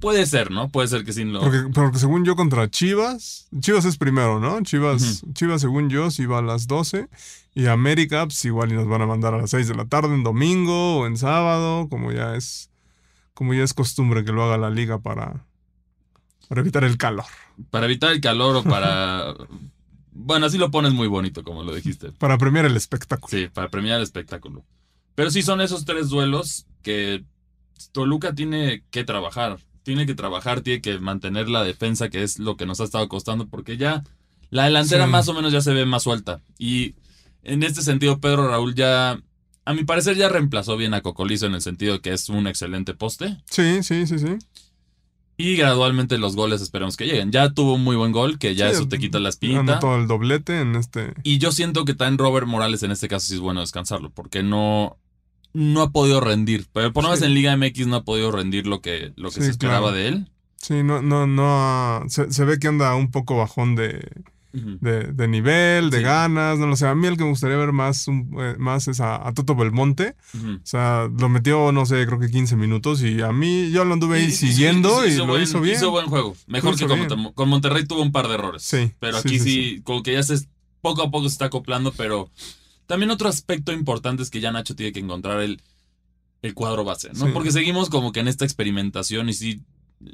Puede 0.00 0.26
ser, 0.26 0.50
¿no? 0.50 0.68
Puede 0.68 0.88
ser 0.88 1.04
que 1.04 1.12
sí 1.14 1.24
lo. 1.24 1.40
Porque, 1.40 1.62
porque 1.72 1.98
según 1.98 2.26
yo 2.26 2.36
contra 2.36 2.70
Chivas, 2.70 3.48
Chivas 3.60 3.86
es 3.86 3.96
primero, 3.96 4.38
¿no? 4.40 4.60
Chivas, 4.62 5.24
Chivas 5.32 5.62
según 5.62 5.88
yo 5.88 6.10
sí 6.10 6.26
va 6.26 6.40
a 6.40 6.42
las 6.42 6.66
12 6.66 7.08
y 7.54 7.66
América 7.66 8.26
pues 8.26 8.44
igual 8.44 8.70
y 8.72 8.74
nos 8.74 8.86
van 8.86 9.00
a 9.00 9.06
mandar 9.06 9.32
a 9.32 9.38
las 9.38 9.50
6 9.50 9.68
de 9.68 9.74
la 9.74 9.86
tarde 9.86 10.14
en 10.14 10.22
domingo 10.22 10.98
o 10.98 11.06
en 11.06 11.16
sábado, 11.16 11.88
como 11.88 12.12
ya 12.12 12.36
es 12.36 12.70
como 13.32 13.54
ya 13.54 13.62
es 13.62 13.72
costumbre 13.72 14.22
que 14.22 14.32
lo 14.32 14.44
haga 14.44 14.58
la 14.58 14.68
liga 14.68 14.98
para 14.98 15.46
para 16.48 16.60
evitar 16.60 16.84
el 16.84 16.98
calor, 16.98 17.24
Para 17.70 17.86
evitar 17.86 18.12
el 18.12 18.20
calor 18.20 18.56
o 18.56 18.62
para. 18.64 19.34
bueno, 20.16 20.46
así 20.46 20.58
lo 20.58 20.70
pones 20.70 20.92
muy 20.92 21.08
bonito, 21.08 21.42
como 21.44 21.62
lo 21.62 21.74
dijiste. 21.74 22.12
para 22.12 22.38
premiar 22.38 22.64
el 22.66 22.76
espectáculo. 22.76 23.28
Sí, 23.30 23.48
para 23.52 23.68
premiar 23.68 23.98
el 23.98 24.02
espectáculo. 24.02 24.64
Pero 25.14 25.30
sí 25.30 25.42
son 25.42 25.60
esos 25.60 25.84
tres 25.84 26.08
duelos 26.08 26.66
que 26.82 27.24
Toluca 27.92 28.34
tiene 28.34 28.82
que 28.90 29.04
trabajar. 29.04 29.58
Tiene 29.82 30.06
que 30.06 30.14
trabajar, 30.14 30.62
tiene 30.62 30.80
que 30.82 30.98
mantener 30.98 31.48
la 31.48 31.62
defensa, 31.62 32.08
que 32.08 32.22
es 32.22 32.38
lo 32.38 32.56
que 32.56 32.66
nos 32.66 32.80
ha 32.80 32.84
estado 32.84 33.08
costando, 33.08 33.46
porque 33.48 33.76
ya 33.76 34.02
la 34.50 34.64
delantera 34.64 35.04
Sí. 35.06 35.10
más 35.10 35.28
o 35.28 35.34
menos 35.34 35.52
ya 35.52 35.60
se 35.60 35.72
ve 35.72 35.86
más 35.86 36.02
suelta. 36.02 36.40
Y 36.58 36.94
en 37.42 37.62
este 37.62 37.82
sentido, 37.82 38.18
Pedro 38.20 38.48
Raúl 38.48 38.74
ya, 38.74 39.20
a 39.64 39.74
mi 39.74 39.84
parecer, 39.84 40.16
ya 40.16 40.28
reemplazó 40.28 40.76
bien 40.76 40.92
a 40.94 41.02
Cocolizo 41.02 41.46
en 41.46 41.54
el 41.54 41.62
sentido 41.62 42.00
que 42.00 42.12
es 42.12 42.28
un 42.28 42.46
excelente 42.46 42.94
poste. 42.94 43.36
Sí, 43.50 43.82
sí, 43.82 44.06
sí, 44.06 44.18
sí. 44.18 44.36
Y 45.38 45.56
gradualmente 45.56 46.16
los 46.18 46.34
goles 46.34 46.62
esperemos 46.62 46.96
que 46.96 47.04
lleguen. 47.04 47.30
Ya 47.30 47.50
tuvo 47.52 47.74
un 47.74 47.84
muy 47.84 47.94
buen 47.96 48.10
gol, 48.12 48.38
que 48.38 48.54
ya 48.54 48.68
Sí, 48.70 48.76
eso 48.76 48.88
te 48.88 48.98
quita 48.98 49.18
la 49.18 49.28
espinita. 49.28 49.60
Anotó 49.60 49.96
el 49.96 50.06
doblete 50.06 50.60
en 50.60 50.76
este 50.76 51.12
Y 51.24 51.38
yo 51.38 51.52
siento 51.52 51.84
que 51.84 51.92
también 51.94 52.16
Robert 52.18 52.46
Morales 52.46 52.82
en 52.82 52.90
este 52.90 53.06
caso 53.08 53.26
sí 53.28 53.34
es 53.34 53.40
bueno 53.40 53.60
descansarlo, 53.60 54.08
porque 54.10 54.42
no, 54.42 54.96
no 55.52 55.82
ha 55.82 55.90
podido 55.90 56.20
rendir. 56.20 56.66
Pero 56.72 56.92
por 56.92 57.02
lo 57.02 57.10
menos 57.10 57.20
Sí. 57.20 57.26
en 57.26 57.34
Liga 57.34 57.54
MX 57.56 57.86
no 57.86 57.96
ha 57.96 58.04
podido 58.04 58.30
rendir 58.32 58.66
lo 58.66 58.80
que, 58.80 59.12
lo 59.16 59.28
que 59.28 59.36
Sí, 59.36 59.42
se 59.42 59.50
esperaba 59.50 59.88
claro. 59.90 59.96
de 59.96 60.08
él. 60.08 60.30
Sí, 60.56 60.82
no 60.82 61.02
no 61.02 61.26
no 61.26 62.02
se, 62.08 62.32
se 62.32 62.44
ve 62.46 62.58
que 62.58 62.68
anda 62.68 62.94
un 62.94 63.10
poco 63.10 63.36
bajón 63.36 63.76
de 63.76 64.10
De, 64.80 65.12
de 65.12 65.28
nivel, 65.28 65.90
de 65.90 65.98
Sí. 65.98 66.02
ganas, 66.04 66.58
no 66.58 66.66
lo 66.66 66.76
sé. 66.76 66.86
A 66.86 66.94
mí 66.94 67.06
el 67.06 67.16
que 67.16 67.24
me 67.24 67.30
gustaría 67.30 67.56
ver 67.56 67.72
más, 67.72 68.08
un- 68.08 68.34
eh, 68.40 68.54
más 68.58 68.88
es 68.88 69.00
a, 69.00 69.26
a 69.28 69.32
Toto 69.34 69.54
Belmonte. 69.54 70.16
O 70.34 70.60
sea, 70.64 71.08
lo 71.18 71.28
metió, 71.28 71.72
no 71.72 71.84
sé, 71.86 72.06
creo 72.06 72.18
que 72.18 72.30
15 72.30 72.56
minutos 72.56 73.02
y 73.02 73.20
a 73.22 73.32
mí 73.32 73.70
yo 73.70 73.84
lo 73.84 73.92
anduve 73.94 74.18
ahí 74.18 74.30
siguiendo 74.30 75.06
y, 75.06 75.14
lo 75.16 75.26
buen- 75.26 75.42
hizo 75.42 75.60
bien. 75.60 75.76
Hizo 75.76 75.90
buen 75.90 76.06
juego. 76.06 76.36
Mejor 76.46 76.76
que 76.76 76.86
con, 77.34 77.48
Monterrey 77.48 77.84
tuvo 77.86 78.02
un 78.02 78.12
par 78.12 78.28
de 78.28 78.34
errores. 78.34 78.62
Sí, 78.62 78.92
Pero 78.98 79.18
aquí 79.18 79.38
sí, 79.38 79.44
sí, 79.74 79.80
como 79.84 80.02
que 80.02 80.12
ya 80.14 80.22
se 80.22 80.38
poco 80.80 81.02
a 81.02 81.10
poco 81.10 81.28
se 81.28 81.32
está 81.32 81.46
acoplando, 81.46 81.92
pero 81.92 82.30
también 82.86 83.10
otro 83.10 83.28
aspecto 83.28 83.72
importante 83.72 84.22
es 84.22 84.30
que 84.30 84.40
ya 84.40 84.52
Nacho 84.52 84.76
tiene 84.76 84.92
que 84.92 85.00
encontrar 85.00 85.40
el, 85.40 85.60
el 86.42 86.54
cuadro 86.54 86.84
base, 86.84 87.10
¿no? 87.14 87.32
Porque 87.32 87.50
seguimos 87.50 87.90
como 87.90 88.12
que 88.12 88.20
en 88.20 88.28
esta 88.28 88.44
experimentación 88.44 89.28
y 89.28 89.32
si, 89.32 89.62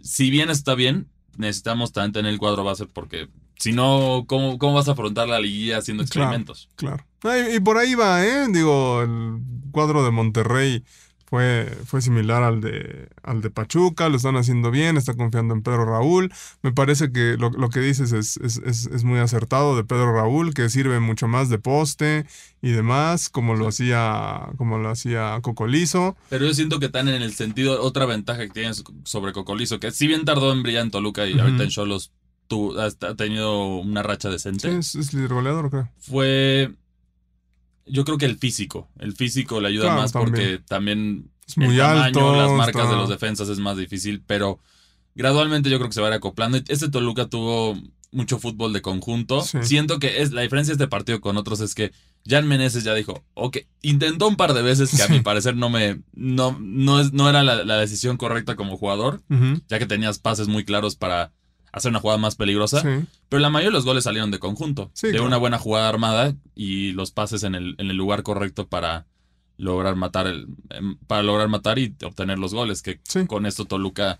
si 0.03 0.31
bien 0.31 0.49
está 0.49 0.75
bien, 0.75 1.09
necesitamos 1.37 1.93
también 1.93 2.13
tener 2.13 2.33
el 2.33 2.39
cuadro 2.39 2.65
base 2.65 2.87
porque 2.87 3.29
si 3.63 3.73
no, 3.73 4.25
¿cómo, 4.27 4.59
cómo 4.59 4.75
vas 4.75 4.89
a 4.89 4.93
afrontar 4.93 5.29
la 5.29 5.39
liguilla 5.41 5.79
haciendo 5.79 6.03
experimentos? 6.03 6.69
Claro. 6.77 7.05
Y, 7.25 7.57
y 7.57 7.61
por 7.61 7.77
ahí 7.79 7.95
va, 7.95 8.25
¿eh? 8.25 8.47
Digo, 8.51 9.03
el 9.03 9.39
cuadro 9.71 10.05
de 10.05 10.11
Monterrey 10.11 10.83
fue, 11.27 11.67
fue 11.87 12.03
similar 12.03 12.43
al 12.43 12.61
de, 12.61 13.09
al 13.23 13.41
de 13.41 13.49
Pachuca, 13.51 14.09
lo 14.11 14.17
están 14.17 14.37
haciendo 14.37 14.71
bien, 14.71 14.97
está 14.99 15.15
confiando 15.15 15.55
en 15.55 15.63
Pedro 15.63 15.85
Raúl. 15.87 16.31
Me 16.63 16.73
parece 16.73 17.11
que 17.13 17.37
lo, 17.39 17.49
lo 17.51 17.71
que 17.71 17.81
dices 17.81 18.13
es, 18.13 18.37
es, 18.39 18.59
es- 18.67 18.87
es 18.87 19.05
muy 19.05 19.19
acertado 19.21 19.75
de 19.77 19.85
Pedro 19.85 20.13
Raúl, 20.13 20.53
que 20.53 20.69
sirve 20.69 20.99
mucho 21.01 21.29
más 21.29 21.49
de 21.49 21.59
poste 21.59 22.27
y 22.61 22.73
demás, 22.73 23.31
como 23.31 23.55
lo 23.55 23.69
hacía, 23.69 24.49
como 24.59 24.77
lo 24.79 24.91
hacía 24.91 25.39
Cocolizo. 25.41 26.17
Pero 26.29 26.45
yo 26.47 26.53
siento 26.53 26.79
que 26.81 26.87
están 26.87 27.09
en 27.09 27.23
el 27.23 27.33
sentido, 27.33 27.81
otra 27.83 28.05
ventaja 28.05 28.41
que 28.43 28.51
tienen 28.53 28.75
sobre 29.05 29.33
Cocolizo, 29.33 29.81
que 29.81 29.91
si 29.93 30.07
bien 30.09 30.25
tardó 30.27 30.53
en 30.53 30.63
brillar 30.63 30.83
en 30.85 30.91
Toluca 30.91 31.27
y 31.27 31.39
ahorita 31.39 31.63
en 31.63 31.71
Cholos 31.71 32.11
tu- 32.49 32.79
ha 32.79 32.87
ha 32.87 33.15
tenido 33.17 33.77
una 33.79 34.03
racha 34.03 34.29
decente. 34.31 34.71
Sí, 34.71 34.77
es, 34.79 34.95
es 34.95 35.15
líder 35.15 35.33
goleador, 35.35 35.71
creo. 35.71 35.91
fue 35.99 36.75
yo 37.87 38.05
creo 38.05 38.19
que 38.19 38.27
el 38.27 38.37
físico, 38.39 38.89
el 38.99 39.13
físico 39.15 39.61
le 39.61 39.69
ayuda 39.69 39.87
Claro, 39.87 40.01
más 40.03 40.13
también. 40.13 40.31
porque 40.33 40.59
también 40.69 41.31
Es 41.47 41.57
muy 41.59 41.75
el 41.75 41.79
tamaño, 41.81 42.03
alto. 42.05 42.37
las 42.37 42.51
marcas 42.53 42.83
está- 42.85 42.91
de 42.91 42.97
los 42.97 43.09
defensas 43.09 43.49
es 43.49 43.59
más 43.59 43.77
difícil, 43.77 44.23
pero 44.27 44.61
gradualmente 45.15 45.69
yo 45.69 45.79
creo 45.79 45.89
que 45.89 45.95
se 45.95 46.01
va 46.01 46.07
a 46.09 46.11
ir 46.11 46.17
acoplando. 46.17 46.59
Este 46.69 46.89
Toluca 46.89 47.27
tuvo 47.27 47.77
mucho 48.13 48.39
fútbol 48.39 48.73
de 48.73 48.83
conjunto. 48.83 49.41
Sí. 49.43 49.59
Siento 49.63 49.99
que 49.99 50.23
es 50.23 50.33
la 50.33 50.43
diferencia 50.43 50.73
de 50.73 50.77
este 50.85 50.89
partido 50.89 51.21
con 51.21 51.37
otros 51.39 51.61
es 51.61 51.75
que 51.75 51.93
Jan 52.27 52.47
Meneses 52.47 52.85
ya 52.85 52.95
dijo, 52.95 53.25
ok, 53.35 53.59
intentó 53.81 54.29
un 54.29 54.37
par 54.37 54.53
de 54.55 54.63
veces 54.63 54.95
que 54.95 55.03
a 55.03 55.09
mi 55.09 55.21
parecer 55.21 55.57
no 55.57 55.69
me 55.71 56.03
no 56.13 56.57
no 56.61 57.01
es 57.01 57.13
no 57.13 57.29
era 57.29 57.43
la, 57.43 57.65
la 57.65 57.79
decisión 57.79 58.17
correcta 58.17 58.55
como 58.55 58.77
jugador, 58.77 59.23
ya 59.69 59.79
que 59.79 59.87
tenías 59.87 60.19
pases 60.21 60.47
muy 60.47 60.65
claros 60.65 60.95
para 60.95 61.33
hacer 61.73 61.91
una 61.91 62.01
jugada 62.01 62.19
más 62.19 62.37
peligrosa. 62.37 62.81
Sí. 62.83 63.07
Pero 63.29 63.41
la 63.41 63.49
mayoría 63.51 63.71
de 63.71 63.75
los 63.75 63.85
goles 63.85 64.05
salieron 64.05 64.31
de 64.31 64.39
conjunto. 64.39 64.91
Sí, 64.95 65.07
de 65.09 65.13
claro. 65.15 65.27
una 65.27 65.39
buena 65.39 65.59
jugada 65.59 65.89
armada 65.89 66.35
y 66.55 66.93
los 66.93 67.11
pases 67.11 67.43
en 67.45 67.55
el, 67.55 67.75
en 67.79 67.91
el 67.91 67.97
lugar 67.97 68.23
correcto 68.23 68.69
para 68.69 69.07
lograr 69.57 69.97
matar 69.97 70.27
el, 70.27 70.49
em, 70.71 70.97
para 71.07 71.23
lograr 71.23 71.49
matar 71.49 71.79
y 71.79 71.95
obtener 72.05 72.39
los 72.39 72.53
goles. 72.55 72.83
Que 72.83 73.01
Sí. 73.05 73.27
con 73.27 73.47
esto 73.47 73.65
Toluca 73.65 74.19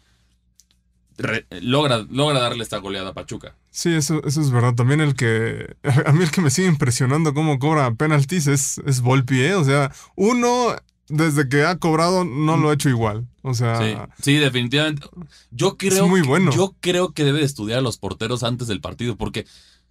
re- 1.19 1.47
logra, 1.61 2.07
logra 2.11 2.41
darle 2.41 2.63
esta 2.63 2.79
goleada 2.79 3.11
a 3.11 3.15
Pachuca. 3.15 3.55
Sí, 3.71 3.93
eso, 3.93 4.23
eso 4.25 4.41
es 4.41 4.51
verdad. 4.51 4.75
También 4.75 5.01
el 5.01 5.15
que. 5.15 5.77
A 6.07 6.13
mí 6.13 6.23
el 6.23 6.31
que 6.31 6.41
me 6.41 6.51
sigue 6.51 6.69
impresionando 6.69 7.35
cómo 7.35 7.59
cobra 7.59 7.93
penaltis 7.95 8.47
es, 8.47 8.79
es 8.87 9.01
Volpi, 9.01 9.41
¿eh? 9.41 9.55
O 9.55 9.65
sea, 9.65 9.93
uno, 10.17 10.75
desde 11.09 11.49
que 11.49 11.65
ha 11.65 11.77
cobrado, 11.79 12.25
no 12.25 12.57
lo 12.57 12.71
ha 12.71 12.75
hecho 12.75 12.89
igual. 12.89 13.27
O 13.43 13.55
sea. 13.55 13.79
Sí, 13.79 14.23
sí, 14.23 14.35
definitivamente. 14.37 15.07
Yo 15.51 15.77
creo, 15.77 16.09
muy 16.09 16.23
bueno. 16.23 16.53
yo 16.55 16.77
creo 16.81 17.13
que 17.13 17.25
debe 17.25 17.41
de 17.41 17.45
estudiar 17.45 17.79
a 17.81 17.83
los 17.83 17.99
porteros 17.99 18.43
antes 18.43 18.69
del 18.69 18.81
partido 18.81 19.17
porque 19.17 19.47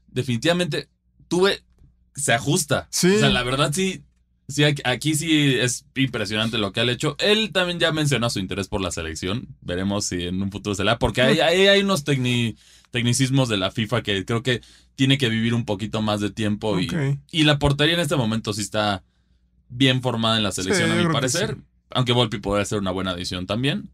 definitivamente 0.07 0.89
tuve, 1.27 1.63
se 2.15 2.33
ajusta. 2.33 2.87
Sí. 2.91 3.07
O 3.15 3.19
sea, 3.19 3.29
la 3.29 3.43
verdad 3.43 3.71
sí, 3.73 4.03
sí, 4.47 4.63
aquí, 4.63 5.15
sí 5.15 5.55
es 5.59 5.85
impresionante 5.95 6.57
lo 6.57 6.71
que 6.71 6.79
ha 6.81 6.83
hecho. 6.91 7.15
Él 7.19 7.51
también 7.51 7.79
ya 7.79 7.91
mencionó 7.91 8.29
su 8.29 8.39
interés 8.39 8.67
por 8.67 8.81
la 8.81 8.91
selección. 8.91 9.47
Veremos 9.61 10.05
si 10.05 10.23
en 10.23 10.41
un 10.41 10.51
futuro 10.51 10.75
se 10.75 10.83
la, 10.83 10.99
porque 10.99 11.21
hay, 11.21 11.39
hay, 11.39 11.67
hay 11.67 11.81
unos 11.81 12.05
tecni- 12.05 12.55
tecnicismos 12.91 13.49
de 13.49 13.57
la 13.57 13.71
FIFA 13.71 14.01
que 14.03 14.25
creo 14.25 14.43
que 14.43 14.61
tiene 14.95 15.17
que 15.17 15.29
vivir 15.29 15.53
un 15.53 15.65
poquito 15.65 16.01
más 16.01 16.19
de 16.19 16.29
tiempo 16.29 16.79
y, 16.79 16.89
y 17.31 17.43
la 17.43 17.59
portería 17.59 17.95
en 17.95 18.01
este 18.01 18.15
momento 18.17 18.53
sí 18.53 18.61
está 18.61 19.03
bien 19.69 20.01
formada 20.01 20.35
en 20.37 20.43
la 20.43 20.51
selección, 20.51 20.89
Sí, 20.89 20.93
a 20.93 20.97
mi 20.97 21.07
que 21.07 21.13
parecer. 21.13 21.55
sí. 21.55 21.61
Aunque 21.93 22.13
Volpi 22.13 22.39
podría 22.39 22.65
ser 22.65 22.79
una 22.79 22.91
buena 22.91 23.11
adición 23.11 23.47
también. 23.47 23.89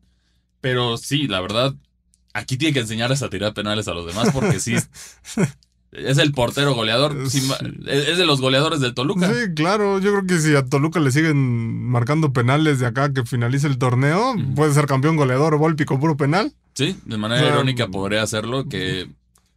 Pero 0.61 0.97
sí, 0.97 1.27
la 1.27 1.41
verdad, 1.41 1.75
aquí 2.33 2.57
tiene 2.57 2.73
que 2.73 2.79
enseñarles 2.81 3.21
a 3.23 3.29
tirar 3.29 3.53
penales 3.53 3.87
a 3.87 3.93
los 3.93 4.05
demás 4.05 4.29
porque 4.31 4.59
sí. 4.59 4.75
es 5.91 6.17
el 6.17 6.31
portero 6.33 6.75
goleador. 6.75 7.29
sí, 7.29 7.47
es 7.87 8.17
de 8.17 8.25
los 8.25 8.41
goleadores 8.41 8.79
del 8.79 8.93
Toluca. 8.93 9.33
Sí, 9.33 9.53
claro. 9.55 9.99
Yo 9.99 10.11
creo 10.11 10.27
que 10.27 10.39
si 10.39 10.55
a 10.55 10.65
Toluca 10.65 10.99
le 10.99 11.11
siguen 11.11 11.85
marcando 11.85 12.33
penales 12.33 12.79
de 12.79 12.87
acá 12.87 13.13
que 13.13 13.23
finalice 13.23 13.67
el 13.67 13.77
torneo, 13.77 14.35
puede 14.55 14.73
ser 14.73 14.85
campeón 14.85 15.15
goleador 15.15 15.57
Volpi 15.57 15.85
con 15.85 15.99
puro 15.99 16.17
penal. 16.17 16.53
Sí, 16.73 16.95
de 17.05 17.17
manera 17.17 17.47
irónica 17.47 17.87
podría 17.87 18.21
hacerlo. 18.21 18.69
Que, 18.69 19.09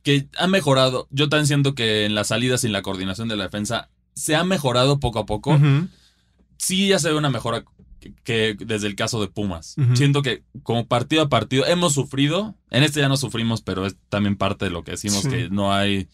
que 0.02 0.26
ha 0.38 0.47
mejorado. 0.47 1.06
Yo 1.11 1.28
también 1.28 1.47
siento 1.47 1.75
que 1.75 2.06
en 2.06 2.14
las 2.14 2.28
salidas 2.28 2.64
y 2.64 2.68
en 2.68 2.73
la 2.73 2.82
coordinación 2.82 3.28
de 3.28 3.37
la 3.37 3.44
defensa 3.44 3.90
se 4.14 4.37
ha 4.37 4.44
mejorado 4.44 5.00
poco 5.00 5.18
a 5.18 5.26
poco. 5.26 5.59
Sí 6.56 6.88
ya 6.88 6.99
se 6.99 7.11
ve 7.11 7.16
una 7.16 7.30
mejora 7.30 7.64
que, 8.25 8.57
desde 8.59 8.87
el 8.87 8.95
caso 8.97 9.21
de 9.21 9.28
Pumas. 9.28 9.76
Siento 9.95 10.23
que 10.23 10.42
como 10.62 10.87
partido 10.87 11.23
a 11.23 11.28
partido 11.28 11.66
hemos 11.66 11.92
sufrido. 11.95 12.54
En 12.71 12.83
este 12.83 13.00
ya 13.00 13.09
no 13.09 13.16
sufrimos, 13.16 13.62
pero 13.62 13.87
es 13.87 13.97
también 14.09 14.37
parte 14.37 14.64
de 14.64 14.71
lo 14.71 14.83
que 14.85 14.92
decimos 14.92 15.23
Sí. 15.23 15.28
que 15.28 15.49
no 15.50 15.73
hay 15.73 16.09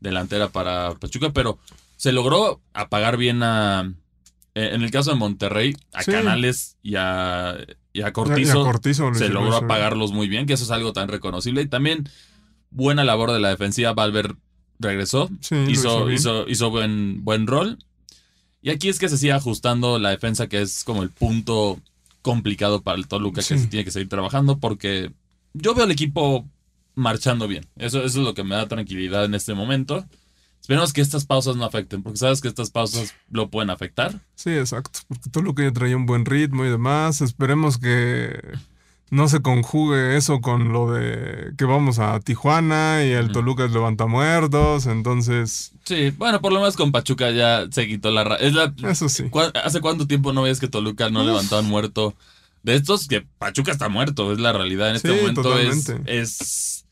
delantera 0.00 0.48
para 0.48 0.94
Pachuca, 0.94 1.32
pero 1.32 1.58
se 1.96 2.12
logró 2.12 2.60
apagar 2.74 3.16
bien 3.16 3.42
a... 3.42 3.92
eh, 4.54 4.70
En 4.72 4.82
el 4.82 4.90
caso 4.90 5.10
de 5.10 5.16
Monterrey, 5.16 5.74
a 5.92 6.02
Sí. 6.02 6.12
Canales 6.12 6.76
y 6.82 6.94
a, 6.96 7.56
y 7.92 8.02
a 8.02 8.08
y 8.08 8.12
Cortizo, 8.12 8.64
se 9.14 9.28
logró 9.28 9.56
apagarlos 9.56 10.12
muy 10.12 10.28
bien, 10.28 10.46
que 10.46 10.52
eso 10.54 10.64
es 10.64 10.70
algo 10.70 10.92
tan 10.92 11.08
reconocible. 11.08 11.62
Y 11.62 11.66
también 11.66 12.08
buena 12.70 13.04
labor 13.04 13.32
de 13.32 13.40
la 13.40 13.48
defensiva. 13.48 13.92
Valver 13.94 14.36
regresó, 14.78 15.30
Sí, 15.40 15.56
hizo, 15.68 16.10
hizo, 16.10 16.46
hizo 16.48 16.70
buen, 16.70 17.24
buen 17.24 17.46
rol. 17.46 17.78
Y 18.66 18.70
aquí 18.70 18.88
es 18.88 18.98
que 18.98 19.08
se 19.08 19.16
sigue 19.16 19.32
ajustando 19.32 20.00
la 20.00 20.10
defensa, 20.10 20.48
que 20.48 20.60
es 20.60 20.82
como 20.82 21.04
el 21.04 21.10
punto 21.10 21.80
complicado 22.20 22.82
para 22.82 22.98
el 22.98 23.06
Toluca, 23.06 23.36
que 23.36 23.56
se 23.56 23.68
tiene 23.68 23.84
que 23.84 23.92
seguir 23.92 24.08
trabajando, 24.08 24.58
porque 24.58 25.12
yo 25.52 25.72
veo 25.72 25.84
al 25.84 25.92
equipo 25.92 26.44
marchando 26.96 27.46
bien. 27.46 27.64
Eso, 27.76 27.98
eso 27.98 28.18
es 28.18 28.24
lo 28.26 28.34
que 28.34 28.42
me 28.42 28.56
da 28.56 28.66
tranquilidad 28.66 29.24
en 29.24 29.36
este 29.36 29.54
momento. 29.54 30.04
Esperemos 30.60 30.92
que 30.92 31.00
estas 31.00 31.26
pausas 31.26 31.54
no 31.54 31.64
afecten, 31.64 32.02
porque 32.02 32.18
sabes 32.18 32.40
que 32.40 32.48
estas 32.48 32.70
pausas 32.70 33.14
lo 33.30 33.50
pueden 33.50 33.70
afectar. 33.70 34.20
Sí, 34.34 34.50
exacto. 34.50 34.98
Porque 35.06 35.30
Toluca 35.30 35.62
ya 35.62 35.72
traía 35.72 35.96
un 35.96 36.06
buen 36.06 36.26
ritmo 36.26 36.64
y 36.64 36.68
demás. 36.68 37.20
Esperemos 37.20 37.78
que 37.78 38.36
no 39.10 39.28
se 39.28 39.40
conjugue 39.40 40.16
eso 40.16 40.40
con 40.40 40.72
lo 40.72 40.90
de 40.92 41.52
que 41.56 41.64
vamos 41.64 41.98
a 42.00 42.18
Tijuana 42.20 43.04
y 43.04 43.10
el. 43.12 43.30
Toluca 43.32 43.64
es 43.64 43.70
levantamuertos. 43.72 44.86
Entonces, 44.86 45.72
Sí, 45.84 46.10
bueno, 46.10 46.40
por 46.40 46.52
lo 46.52 46.58
menos 46.60 46.76
con 46.76 46.90
Pachuca 46.92 47.30
ya 47.30 47.66
se 47.70 47.86
quitó 47.86 48.10
la... 48.10 48.24
ra- 48.24 48.36
Es 48.36 48.52
la 48.52 48.72
eso 48.88 49.08
sí. 49.08 49.24
¿Cuá- 49.30 49.52
¿Hace 49.64 49.80
cuánto 49.80 50.06
tiempo 50.08 50.32
no 50.32 50.42
ves 50.42 50.58
que 50.58 50.66
Toluca 50.68 51.08
no 51.10 51.20
Uf. 51.20 51.26
levantaban 51.26 51.66
muerto? 51.66 52.14
De 52.64 52.74
estos 52.74 53.06
que 53.06 53.24
Pachuca 53.38 53.70
está 53.70 53.88
muerto, 53.88 54.32
es 54.32 54.40
la 54.40 54.52
realidad. 54.52 54.90
En 54.90 54.96
este 54.96 55.10
Sí, 55.12 55.16
momento 55.20 55.56
es, 55.56 56.84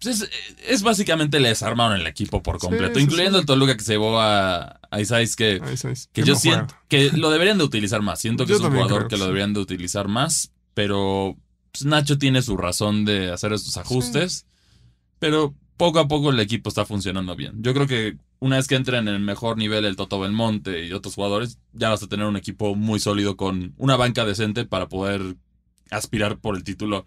pues 0.00 0.22
es. 0.22 0.30
es 0.66 0.82
básicamente 0.82 1.38
le 1.38 1.50
desarmaron 1.50 2.00
el 2.00 2.06
equipo 2.06 2.42
por 2.42 2.58
completo, 2.58 2.94
sí, 2.98 3.04
incluyendo 3.04 3.38
el 3.38 3.44
Toluca 3.46 3.76
que 3.76 3.84
se 3.84 3.92
llevó 3.92 4.18
a, 4.20 4.80
a 4.90 5.00
Isais, 5.00 5.36
que, 5.36 5.60
que 5.60 5.94
que 6.14 6.22
yo 6.26 6.34
siento 6.34 6.74
juega. 6.74 6.82
que 6.88 7.10
lo 7.18 7.30
deberían 7.30 7.58
de 7.58 7.64
utilizar 7.64 8.00
más. 8.00 8.20
Siento 8.20 8.44
que 8.46 8.50
Yo 8.52 8.56
es 8.56 8.62
un 8.62 8.70
jugador 8.72 8.96
creo 9.00 9.08
que 9.08 9.16
lo 9.18 9.26
deberían 9.26 9.52
de 9.52 9.60
utilizar 9.60 10.08
más, 10.08 10.50
pero 10.74 11.36
pues, 11.72 11.84
Nacho 11.84 12.18
tiene 12.18 12.42
su 12.42 12.56
razón 12.56 13.04
de 13.04 13.32
hacer 13.32 13.52
estos 13.52 13.76
ajustes, 13.76 14.46
pero 15.18 15.54
poco 15.76 15.98
a 15.98 16.08
poco 16.08 16.30
el 16.30 16.40
equipo 16.40 16.68
está 16.68 16.84
funcionando 16.84 17.34
bien. 17.34 17.62
Yo 17.62 17.74
creo 17.74 17.86
que 17.86 18.16
una 18.38 18.56
vez 18.56 18.68
que 18.68 18.74
entren 18.74 19.08
en 19.08 19.14
el 19.14 19.20
mejor 19.20 19.56
nivel 19.56 19.84
el 19.84 19.96
Toto 19.96 20.20
Belmonte 20.20 20.84
y 20.84 20.92
otros 20.92 21.14
jugadores, 21.14 21.58
ya 21.72 21.90
vas 21.90 22.02
a 22.02 22.08
tener 22.08 22.26
un 22.26 22.36
equipo 22.36 22.74
muy 22.74 23.00
sólido 23.00 23.36
con 23.36 23.74
una 23.78 23.96
banca 23.96 24.24
decente 24.24 24.64
para 24.64 24.88
poder 24.88 25.36
aspirar 25.90 26.38
por 26.38 26.56
el 26.56 26.64
título 26.64 27.06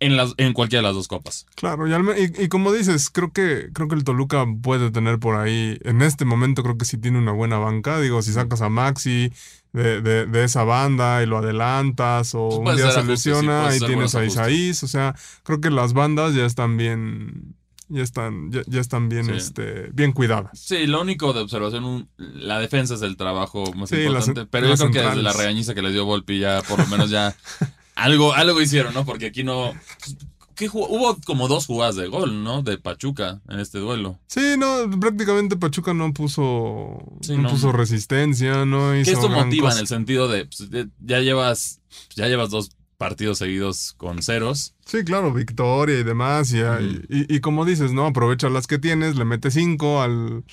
en, 0.00 0.16
las, 0.16 0.34
en 0.38 0.52
cualquiera 0.54 0.80
de 0.82 0.88
las 0.88 0.94
dos 0.96 1.08
copas. 1.08 1.46
Claro, 1.54 1.86
y, 1.86 1.92
y- 1.92 2.44
y 2.44 2.48
como 2.48 2.72
dices, 2.72 3.10
creo 3.10 3.32
que, 3.32 3.68
creo 3.72 3.86
que 3.88 3.94
el 3.94 4.02
Toluca 4.04 4.44
puede 4.62 4.90
tener 4.90 5.18
por 5.18 5.36
ahí, 5.36 5.78
en 5.84 6.02
este 6.02 6.24
momento 6.24 6.62
creo 6.62 6.76
que 6.78 6.84
sí 6.86 6.98
tiene 6.98 7.18
una 7.18 7.32
buena 7.32 7.58
banca. 7.58 8.00
Digo, 8.00 8.22
si 8.22 8.32
sacas 8.32 8.62
a 8.62 8.68
Maxi 8.70 9.30
de, 9.72 10.00
de- 10.00 10.26
de 10.26 10.44
esa 10.44 10.64
banda 10.64 11.22
y 11.22 11.26
lo 11.26 11.38
adelantas 11.38 12.34
o 12.34 12.48
un 12.58 12.64
puedes 12.64 12.80
día 12.82 12.90
se 12.92 13.02
sí, 13.02 13.06
lesiona 13.06 13.62
puedes 13.66 13.82
y 13.82 13.86
tienes 13.86 14.14
a. 14.14 14.24
Isaís, 14.24 14.82
o 14.82 14.88
sea, 14.88 15.14
creo 15.44 15.60
que 15.60 15.70
las 15.70 15.92
bandas 15.92 16.34
ya 16.34 16.44
están 16.46 16.76
bien, 16.76 17.54
ya 17.88 18.02
están, 18.02 18.50
ya, 18.50 18.62
ya 18.66 18.80
están 18.80 19.08
bien, 19.08 19.26
Sí. 19.26 19.32
este, 19.32 19.90
bien 19.92 20.12
cuidadas. 20.12 20.58
Sí, 20.58 20.86
lo 20.86 21.00
único 21.02 21.32
de 21.32 21.40
observación, 21.40 21.84
un- 21.84 22.08
la 22.16 22.58
defensa 22.58 22.94
es 22.94 23.02
el 23.02 23.16
trabajo 23.16 23.64
más 23.74 23.90
Sí, 23.90 23.96
las- 24.08 24.26
importante. 24.28 24.46
pero 24.50 24.66
yo 24.68 24.76
creo 24.76 24.90
que 24.90 25.00
desde 25.08 25.22
la 25.22 25.32
regañiza 25.34 25.74
que 25.74 25.82
les 25.82 25.92
dio 25.92 26.04
Volpi 26.04 26.38
ya 26.40 26.62
por 26.62 26.78
lo 26.78 26.86
menos 26.86 27.10
ya 27.10 27.34
algo, 28.02 28.32
algo 28.34 28.60
hicieron, 28.60 28.94
¿no? 28.94 29.04
Porque 29.04 29.26
aquí 29.26 29.44
no... 29.44 29.74
¿qué? 30.54 30.68
Hubo 30.72 31.16
como 31.24 31.48
dos 31.48 31.66
jugadas 31.66 31.96
de 31.96 32.06
gol, 32.08 32.44
¿no? 32.44 32.62
De 32.62 32.76
Pachuca 32.76 33.40
en 33.48 33.60
este 33.60 33.78
duelo. 33.78 34.18
Sí, 34.26 34.56
no, 34.58 34.90
prácticamente 35.00 35.56
Pachuca 35.56 35.94
no 35.94 36.12
puso, 36.12 36.98
Sí, 37.22 37.32
no 37.36 37.42
no. 37.44 37.50
puso 37.50 37.72
resistencia, 37.72 38.64
no 38.66 38.94
hizo 38.94 39.10
Que 39.10 39.14
esto 39.16 39.28
motiva 39.30 39.72
en 39.72 39.78
el 39.78 39.86
sentido 39.86 40.28
de, 40.28 40.44
pues, 40.46 40.70
de- 40.70 40.88
ya 41.00 41.20
llevas 41.20 41.80
ya 42.14 42.26
llevas 42.28 42.50
dos 42.50 42.72
partidos 42.98 43.38
seguidos 43.38 43.94
con 43.96 44.22
ceros. 44.22 44.74
Sí, 44.84 45.02
claro, 45.04 45.32
victoria 45.32 45.98
y 45.98 46.02
demás. 46.02 46.52
Y, 46.52 46.58
y, 46.58 47.34
y 47.34 47.40
como 47.40 47.64
dices, 47.64 47.92
¿no? 47.92 48.04
Aprovecha 48.06 48.50
las 48.50 48.66
que 48.66 48.78
tienes, 48.78 49.16
le 49.16 49.24
metes 49.24 49.54
cinco 49.54 50.02
al, 50.02 50.44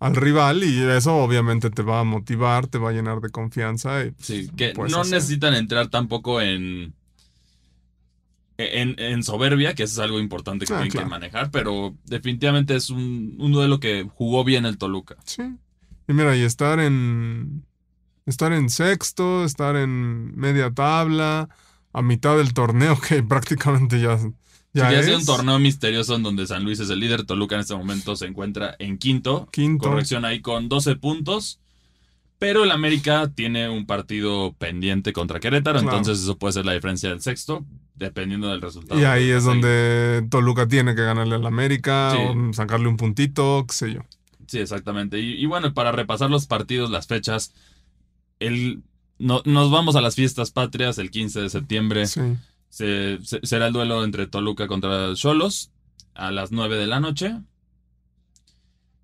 al 0.00 0.14
rival 0.16 0.62
y 0.64 0.80
eso 0.82 1.16
obviamente 1.16 1.70
te 1.70 1.82
va 1.82 2.00
a 2.00 2.04
motivar, 2.04 2.66
te 2.68 2.78
va 2.78 2.90
a 2.90 2.92
llenar 2.92 3.20
de 3.20 3.30
confianza. 3.30 4.04
y, 4.04 4.14
Sí, 4.20 4.50
que 4.56 4.72
no 4.74 4.84
hacer. 5.00 5.14
necesitan 5.14 5.54
entrar 5.54 5.88
tampoco 5.88 6.40
en, 6.40 6.94
en, 8.58 8.94
en 8.98 9.22
soberbia, 9.22 9.74
que 9.74 9.84
eso 9.84 9.94
es 9.94 9.98
algo 10.04 10.20
importante 10.20 10.66
que 10.66 10.72
Ah, 10.72 10.76
tienen 10.78 10.90
claro. 10.92 11.06
que 11.06 11.10
manejar, 11.10 11.50
pero 11.50 11.94
definitivamente 12.04 12.74
es 12.76 12.90
un, 12.90 13.36
un 13.38 13.52
duelo 13.52 13.78
que 13.80 14.06
jugó 14.14 14.44
bien 14.44 14.66
el 14.66 14.78
Toluca. 14.78 15.16
sí. 15.24 15.42
Y 16.10 16.14
mira, 16.14 16.34
y 16.34 16.42
estar 16.42 16.80
en. 16.80 17.64
Estar 18.24 18.52
en 18.54 18.70
sexto, 18.70 19.44
estar 19.44 19.76
en 19.76 20.34
media 20.36 20.70
tabla, 20.70 21.48
a 21.92 22.00
mitad 22.02 22.36
del 22.38 22.54
torneo, 22.54 22.98
que 23.08 23.22
prácticamente 23.22 24.00
ya. 24.00 24.18
Ya 24.78 24.92
Ya 24.92 25.00
es. 25.00 25.08
un 25.16 25.24
torneo 25.26 25.58
misterioso 25.58 26.14
en 26.16 26.22
donde 26.22 26.46
San 26.46 26.64
Luis 26.64 26.80
es 26.80 26.90
el 26.90 27.00
líder, 27.00 27.24
Toluca 27.24 27.54
en 27.56 27.62
este 27.62 27.74
momento 27.74 28.16
se 28.16 28.26
encuentra 28.26 28.74
en 28.78 28.98
quinto, 28.98 29.48
Quinto. 29.52 29.88
corrección 29.88 30.24
ahí 30.24 30.40
con 30.40 30.68
12 30.68 30.96
puntos, 30.96 31.60
pero 32.38 32.64
el 32.64 32.70
América 32.70 33.30
tiene 33.34 33.68
un 33.68 33.84
partido 33.86 34.54
pendiente 34.58 35.12
contra 35.12 35.40
Querétaro, 35.40 35.80
Claro. 35.80 35.96
entonces 35.98 36.22
eso 36.22 36.38
puede 36.38 36.52
ser 36.52 36.64
la 36.66 36.72
diferencia 36.72 37.08
del 37.10 37.20
sexto, 37.20 37.64
dependiendo 37.96 38.48
del 38.48 38.60
resultado. 38.60 39.00
Y 39.00 39.04
ahí 39.04 39.28
es 39.30 39.42
donde 39.44 40.24
Toluca 40.30 40.68
tiene 40.68 40.94
que 40.94 41.02
ganarle 41.02 41.34
al 41.34 41.46
América, 41.46 42.12
Sí. 42.12 42.18
o 42.22 42.52
sacarle 42.52 42.86
un 42.88 42.96
puntito, 42.96 43.64
qué 43.66 43.74
sé 43.74 43.92
yo. 43.94 44.00
Sí, 44.46 44.60
exactamente. 44.60 45.18
Y, 45.18 45.32
y 45.34 45.46
bueno, 45.46 45.74
para 45.74 45.90
repasar 45.92 46.30
los 46.30 46.46
partidos, 46.46 46.90
las 46.90 47.06
fechas, 47.08 47.52
el, 48.38 48.82
no- 49.18 49.42
nos 49.44 49.70
vamos 49.70 49.96
a 49.96 50.00
las 50.00 50.14
fiestas 50.14 50.52
patrias 50.52 50.98
el 50.98 51.10
15 51.10 51.40
de 51.40 51.50
septiembre. 51.50 52.06
Sí. 52.06 52.20
Se- 52.68 53.18
se- 53.22 53.40
será 53.44 53.66
el 53.68 53.72
duelo 53.72 54.04
entre 54.04 54.26
Toluca 54.26 54.66
contra 54.66 55.14
Cholos 55.14 55.70
a 56.14 56.30
las 56.30 56.52
9 56.52 56.76
de 56.76 56.86
la 56.86 57.00
noche. 57.00 57.34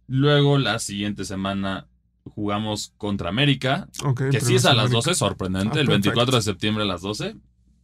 Luego, 0.06 0.58
la 0.58 0.78
siguiente 0.78 1.24
semana, 1.24 1.86
jugamos 2.34 2.92
contra 2.98 3.28
América, 3.30 3.88
que 4.30 4.40
sí 4.40 4.54
es 4.56 4.64
a 4.66 4.70
las 4.74 4.86
América. 4.86 4.96
12, 5.10 5.14
sorprendente. 5.14 5.78
Ah, 5.78 5.80
el 5.80 5.86
24 5.88 6.26
perfecto. 6.26 6.36
de 6.36 6.42
septiembre 6.42 6.84
a 6.84 6.86
las 6.86 7.00
12. 7.00 7.34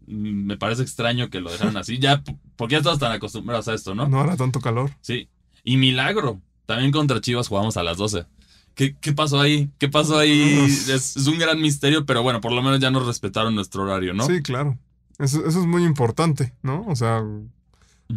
Mm, 0.07 0.45
Me 0.47 0.57
parece 0.59 0.83
extraño 0.83 1.31
que 1.31 1.41
lo 1.41 1.51
dejaran 1.51 1.77
así, 1.77 1.99
ya, 1.99 2.23
porque 2.57 2.73
ya 2.73 2.79
estamos 2.79 2.99
tan 2.99 3.13
acostumbrados 3.13 3.69
a 3.69 3.75
esto, 3.75 3.95
¿no? 3.95 4.07
No 4.09 4.21
hará 4.21 4.37
tanto 4.37 4.61
calor. 4.61 4.91
Sí. 5.01 5.29
Y 5.65 5.77
milagro. 5.77 6.41
También 6.67 6.93
contra 6.93 7.21
Chivas 7.21 7.49
jugamos 7.49 7.77
a 7.77 7.83
las 7.83 7.97
12. 7.97 8.27
¿Qué, 8.75 8.97
qué 9.01 9.13
pasó 9.13 9.41
ahí? 9.41 9.71
¿Qué 9.79 9.89
pasó 9.89 10.19
ahí? 10.19 10.41
Es, 10.89 10.89
es 11.17 11.27
un 11.27 11.39
gran 11.39 11.61
misterio, 11.61 12.07
pero 12.07 12.23
bueno, 12.23 12.41
por 12.41 12.53
lo 12.53 12.63
menos 12.63 12.79
ya 12.81 12.91
nos 12.91 13.05
respetaron 13.07 13.55
nuestro 13.55 13.83
horario, 13.83 14.15
¿no? 14.15 14.27
Sí, 14.27 14.41
claro. 14.43 14.79
Eso, 15.21 15.47
eso 15.47 15.61
es 15.61 15.67
muy 15.67 15.85
importante, 15.85 16.55
¿no? 16.63 16.85
O 16.89 16.97
sea, 16.97 17.23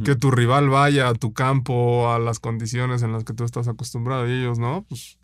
que 0.05 0.15
tu 0.15 0.31
rival 0.31 0.69
vaya 0.69 1.09
a 1.09 1.13
tu 1.13 1.33
campo, 1.33 2.11
a 2.11 2.17
las 2.17 2.39
condiciones 2.39 3.03
en 3.03 3.11
las 3.11 3.23
que 3.23 3.33
tú 3.33 3.43
estás 3.43 3.67
acostumbrado 3.67 4.27
y 4.27 4.31
ellos, 4.31 4.57
¿no? 4.57 4.85
Pues 4.89 5.17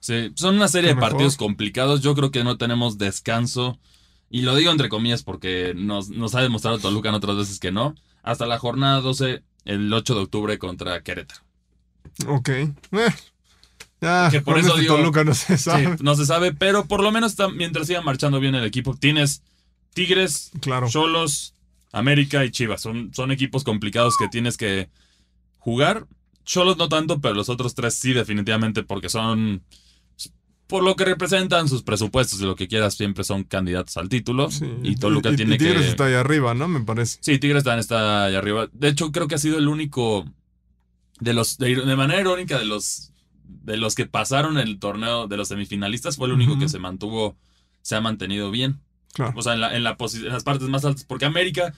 Sí, 0.00 0.32
son 0.34 0.56
una 0.56 0.68
serie 0.68 0.90
de 0.90 0.94
mejor. 0.96 1.10
partidos 1.12 1.36
complicados. 1.38 2.02
Yo 2.02 2.14
creo 2.14 2.30
que 2.30 2.44
no 2.44 2.58
tenemos 2.58 2.98
descanso. 2.98 3.78
Y 4.30 4.42
lo 4.42 4.54
digo 4.54 4.70
entre 4.70 4.90
comillas 4.90 5.22
porque 5.22 5.72
nos, 5.74 6.10
nos 6.10 6.34
ha 6.34 6.42
demostrado 6.42 6.78
Toluca 6.78 7.08
en 7.08 7.14
otras 7.14 7.36
veces 7.38 7.58
que 7.58 7.72
no. 7.72 7.94
Hasta 8.22 8.44
la 8.46 8.58
jornada 8.58 9.00
12, 9.00 9.42
el 9.64 9.90
8 9.92 10.14
de 10.14 10.20
octubre 10.20 10.58
contra 10.58 11.02
Querétaro. 11.02 11.40
Ok. 12.26 12.48
Eh, 12.50 12.72
ya, 14.02 14.28
Que 14.30 14.42
por 14.42 14.58
eso 14.58 14.76
digo- 14.76 14.96
Toluca 14.96 15.24
no 15.24 15.32
se 15.32 15.56
Sí, 15.56 15.64
sabe. 15.64 15.96
no 16.00 16.14
se 16.16 16.26
sabe, 16.26 16.52
pero 16.52 16.84
por 16.84 17.02
lo 17.02 17.10
menos 17.10 17.34
mientras 17.54 17.86
siga 17.86 18.02
marchando 18.02 18.40
bien 18.40 18.54
el 18.54 18.64
equipo, 18.64 18.94
tienes 18.94 19.42
Tigres, 19.94 20.50
Claro. 20.60 20.88
Cholos, 20.88 21.54
América 21.92 22.44
y 22.44 22.50
Chivas. 22.50 22.82
Son, 22.82 23.12
son 23.14 23.30
equipos 23.32 23.64
complicados 23.64 24.16
que 24.18 24.28
tienes 24.28 24.56
que 24.56 24.90
jugar. 25.58 26.06
Cholos 26.44 26.76
no 26.76 26.88
tanto, 26.90 27.20
pero 27.20 27.34
los 27.34 27.48
otros 27.48 27.74
tres 27.74 27.94
sí, 27.94 28.12
definitivamente, 28.12 28.82
porque 28.82 29.08
son. 29.08 29.62
Por 30.66 30.82
lo 30.82 30.96
que 30.96 31.04
representan 31.04 31.68
sus 31.68 31.82
presupuestos 31.82 32.40
y 32.40 32.44
lo 32.44 32.56
que 32.56 32.68
quieras, 32.68 32.94
siempre 32.94 33.22
son 33.22 33.44
candidatos 33.44 33.96
al 33.98 34.08
título. 34.08 34.50
Sí. 34.50 34.64
Y 34.82 34.96
Toluca 34.96 35.30
y- 35.30 35.34
y 35.34 35.36
tiene 35.36 35.58
Tigres 35.58 35.82
que. 35.82 35.88
está 35.88 36.06
ahí 36.06 36.14
arriba, 36.14 36.54
¿no? 36.54 36.68
Me 36.68 36.80
parece. 36.80 37.18
Sí, 37.20 37.38
Tigres 37.38 37.64
está 37.66 38.24
ahí 38.24 38.34
arriba. 38.34 38.68
De 38.72 38.88
hecho, 38.88 39.12
creo 39.12 39.28
que 39.28 39.34
ha 39.34 39.38
sido 39.38 39.58
el 39.58 39.68
único 39.68 40.24
de 41.20 41.32
los 41.34 41.58
de, 41.58 41.76
de 41.76 41.96
manera 41.96 42.20
irónica 42.20 42.58
de 42.58 42.64
los 42.64 43.12
de 43.44 43.76
los 43.76 43.94
que 43.94 44.06
pasaron 44.06 44.58
el 44.58 44.78
torneo 44.78 45.28
de 45.28 45.36
los 45.36 45.48
semifinalistas 45.48 46.16
fue 46.16 46.26
el 46.26 46.32
único 46.34 46.58
que 46.58 46.68
se 46.68 46.78
mantuvo 46.78 47.36
se 47.82 47.94
ha 47.94 48.00
mantenido 48.00 48.50
bien. 48.50 48.80
Claro. 49.14 49.32
O 49.36 49.42
sea, 49.42 49.54
en, 49.54 49.60
la, 49.60 49.74
en, 49.76 49.82
la 49.84 49.96
en 49.98 50.28
las 50.28 50.44
partes 50.44 50.68
más 50.68 50.84
altas 50.84 51.04
porque 51.04 51.24
América 51.24 51.72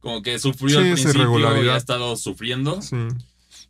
como 0.00 0.22
que 0.22 0.38
sufrió 0.38 0.80
Sí, 0.80 0.86
al 0.88 0.92
principio 0.94 1.64
y 1.64 1.68
ha 1.68 1.76
estado 1.76 2.16
sufriendo. 2.16 2.80
Sí. 2.82 2.96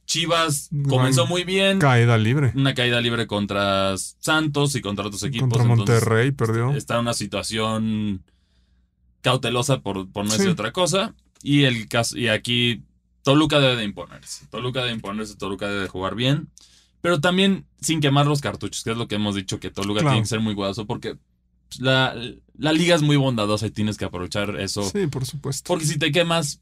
Chivas 0.05 0.69
comenzó 0.88 1.27
muy 1.27 1.42
bien, 1.45 1.79
Caída 1.81 2.16
libre. 2.19 2.53
una 2.55 2.75
caída 2.75 3.01
libre 3.01 3.27
contra 3.27 3.97
Santos 3.97 4.77
y 4.77 4.81
contra 4.81 5.07
otros 5.07 5.23
equipos. 5.25 5.49
Contra 5.49 5.62
entonces 5.62 5.95
Monterrey 6.05 6.31
perdió. 6.33 6.73
está 6.75 6.95
en 6.95 7.01
una 7.01 7.14
situación 7.14 8.23
cautelosa 9.21 9.81
por, 9.81 10.11
por 10.11 10.25
no 10.25 10.31
decir 10.31 10.47
Sí. 10.47 10.53
otra 10.53 10.73
cosa. 10.73 11.14
Y 11.42 11.64
el 11.64 11.88
caso, 11.88 12.16
y 12.16 12.29
aquí 12.29 12.83
Toluca 13.23 13.59
debe 13.59 13.77
de 13.77 13.85
imponerse. 13.85 14.47
Toluca 14.47 14.81
debe 14.83 14.92
imponerse, 14.95 15.37
Toluca 15.37 15.66
debe 15.69 15.83
de 15.83 15.88
jugar 15.88 16.14
bien. 16.14 16.49
Pero 17.01 17.21
también 17.21 17.66
sin 17.81 18.01
quemar 18.01 18.27
los 18.27 18.40
cartuchos, 18.40 18.83
que 18.85 18.90
es 18.92 18.97
lo 18.97 19.09
que 19.09 19.16
hemos 19.16 19.35
dicho, 19.35 19.59
que 19.61 19.71
Toluca 19.71 20.01
Claro. 20.01 20.14
tiene 20.14 20.23
que 20.23 20.29
ser 20.29 20.40
muy 20.40 20.55
cuidadoso 20.55 20.87
porque 20.87 21.16
la, 21.79 22.14
la 22.59 22.72
liga 22.72 22.94
es 22.94 23.02
muy 23.02 23.16
bondadosa 23.16 23.66
y 23.66 23.70
tienes 23.70 23.96
que 23.96 24.05
aprovechar 24.05 24.59
eso. 24.61 24.88
Sí, 24.90 25.07
por 25.07 25.24
supuesto. 25.26 25.66
Porque 25.68 25.85
si 25.87 25.98
te 25.98 26.11
quemas, 26.12 26.61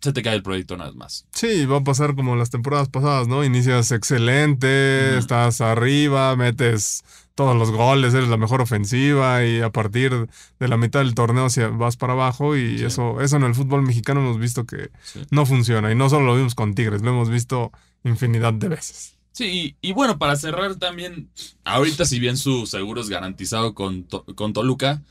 se 0.00 0.12
te 0.12 0.22
cae 0.22 0.34
el 0.34 0.42
proyecto 0.42 0.76
vez 0.76 0.94
más. 0.94 1.26
Sí, 1.32 1.64
va 1.66 1.78
a 1.78 1.84
pasar 1.84 2.14
como 2.16 2.34
las 2.34 2.50
temporadas 2.50 2.88
pasadas, 2.88 3.28
¿no? 3.28 3.44
Inicias 3.44 3.92
excelente, 3.92 5.16
estás 5.18 5.60
arriba, 5.60 6.34
metes 6.36 7.04
todos 7.34 7.56
los 7.56 7.70
goles, 7.70 8.12
eres 8.12 8.28
la 8.28 8.36
mejor 8.36 8.60
ofensiva 8.60 9.44
y 9.44 9.60
a 9.60 9.70
partir 9.70 10.28
de 10.60 10.68
la 10.68 10.76
mitad 10.76 11.00
del 11.00 11.14
torneo 11.14 11.46
vas 11.78 11.96
para 11.96 12.12
abajo 12.12 12.56
y 12.56 12.78
Sí. 12.78 12.84
eso, 12.84 13.20
eso 13.20 13.36
en 13.36 13.44
el 13.44 13.54
fútbol 13.54 13.82
mexicano 13.82 14.20
hemos 14.20 14.38
visto 14.38 14.66
que 14.66 14.90
Sí. 15.02 15.22
no 15.30 15.46
funciona 15.46 15.90
y 15.90 15.94
no 15.94 16.10
solo 16.10 16.26
lo 16.26 16.36
vimos 16.36 16.54
con 16.54 16.74
Tigres, 16.74 17.00
lo 17.02 17.10
hemos 17.10 17.30
visto 17.30 17.72
infinidad 18.04 18.52
de 18.52 18.68
veces. 18.68 19.14
Sí, 19.32 19.76
y, 19.80 19.88
y 19.88 19.92
bueno, 19.92 20.18
para 20.18 20.36
cerrar 20.36 20.76
también, 20.76 21.30
ahorita 21.64 22.04
si 22.04 22.20
bien 22.20 22.36
su 22.36 22.66
seguro 22.66 23.00
es 23.00 23.08
garantizado 23.08 23.74
con, 23.74 24.04
To- 24.04 24.24
con 24.34 24.52
Toluca, 24.52 25.02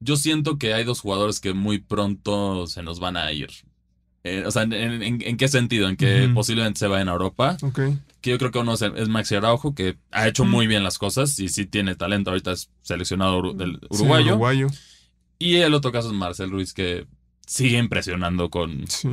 yo 0.00 0.16
siento 0.16 0.58
que 0.58 0.74
hay 0.74 0.84
dos 0.84 1.00
jugadores 1.00 1.40
que 1.40 1.54
muy 1.54 1.78
pronto 1.78 2.66
se 2.66 2.82
nos 2.82 3.00
van 3.00 3.16
a 3.16 3.32
ir. 3.32 3.48
Eh, 4.22 4.44
o 4.46 4.50
sea, 4.50 4.62
¿en, 4.62 4.72
en- 4.72 5.22
en 5.22 5.36
qué 5.36 5.48
sentido? 5.48 5.88
En 5.88 5.96
que 5.96 6.30
posiblemente 6.34 6.78
se 6.78 6.86
vayan 6.86 7.08
a 7.08 7.12
Europa. 7.12 7.56
Ok. 7.62 7.80
Que 8.20 8.30
yo 8.30 8.38
creo 8.38 8.50
que 8.50 8.58
uno 8.58 8.72
es, 8.74 8.80
es 8.82 9.08
Maxi 9.08 9.34
Araujo, 9.34 9.74
que 9.74 9.96
ha 10.10 10.26
hecho 10.28 10.44
muy 10.46 10.66
bien 10.66 10.82
las 10.82 10.96
cosas 10.96 11.38
y 11.40 11.48
sí 11.50 11.66
tiene 11.66 11.94
talento. 11.94 12.30
Ahorita 12.30 12.52
es 12.52 12.70
seleccionado 12.82 13.52
del 13.52 13.72
Sí, 13.80 13.86
uruguayo. 13.90 14.28
uruguayo. 14.32 14.68
Y 15.38 15.56
el 15.56 15.74
otro 15.74 15.92
caso 15.92 16.08
es 16.08 16.14
Marcel 16.14 16.50
Ruiz, 16.50 16.72
que 16.72 17.06
sigue 17.46 17.76
impresionando 17.76 18.48
con, 18.48 18.86
Sí. 18.88 19.08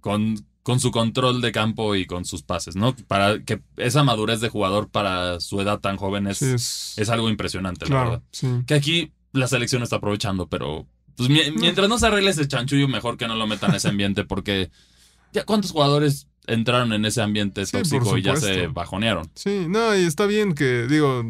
con, 0.00 0.44
con 0.66 0.80
su 0.80 0.90
control 0.90 1.40
de 1.40 1.52
campo 1.52 1.94
y 1.94 2.06
con 2.06 2.24
sus 2.24 2.42
pases, 2.42 2.74
¿no? 2.74 2.92
Para 3.06 3.38
que 3.44 3.60
esa 3.76 4.02
madurez 4.02 4.40
de 4.40 4.48
jugador 4.48 4.88
para 4.88 5.38
su 5.38 5.60
edad 5.60 5.78
tan 5.78 5.96
joven 5.96 6.26
es, 6.26 6.38
Sí, 6.38 6.46
es, 6.52 6.94
es 6.96 7.08
algo 7.08 7.30
impresionante, 7.30 7.84
la 7.84 7.88
claro, 7.90 8.10
verdad. 8.10 8.22
sí. 8.32 8.48
Que 8.66 8.74
aquí 8.74 9.12
la 9.32 9.46
selección 9.46 9.84
está 9.84 9.96
aprovechando, 9.96 10.48
pero 10.48 10.84
pues, 11.14 11.28
mi- 11.28 11.52
mientras 11.56 11.88
no 11.88 12.00
se 12.00 12.08
arregle 12.08 12.30
ese 12.30 12.48
chanchullo, 12.48 12.88
mejor 12.88 13.16
que 13.16 13.28
no 13.28 13.36
lo 13.36 13.46
metan 13.46 13.70
en 13.70 13.76
ese 13.76 13.90
ambiente, 13.90 14.24
porque 14.24 14.72
ya 15.32 15.44
cuántos 15.44 15.70
jugadores 15.70 16.26
entraron 16.46 16.92
en 16.92 17.04
ese 17.04 17.22
ambiente 17.22 17.64
Sí, 17.66 17.72
tóxico 17.72 18.16
y 18.18 18.22
ya 18.22 18.36
se 18.36 18.66
bajonearon. 18.68 19.28
Sí, 19.34 19.66
no, 19.68 19.94
y 19.96 20.04
está 20.04 20.26
bien 20.26 20.54
que, 20.54 20.86
digo, 20.88 21.24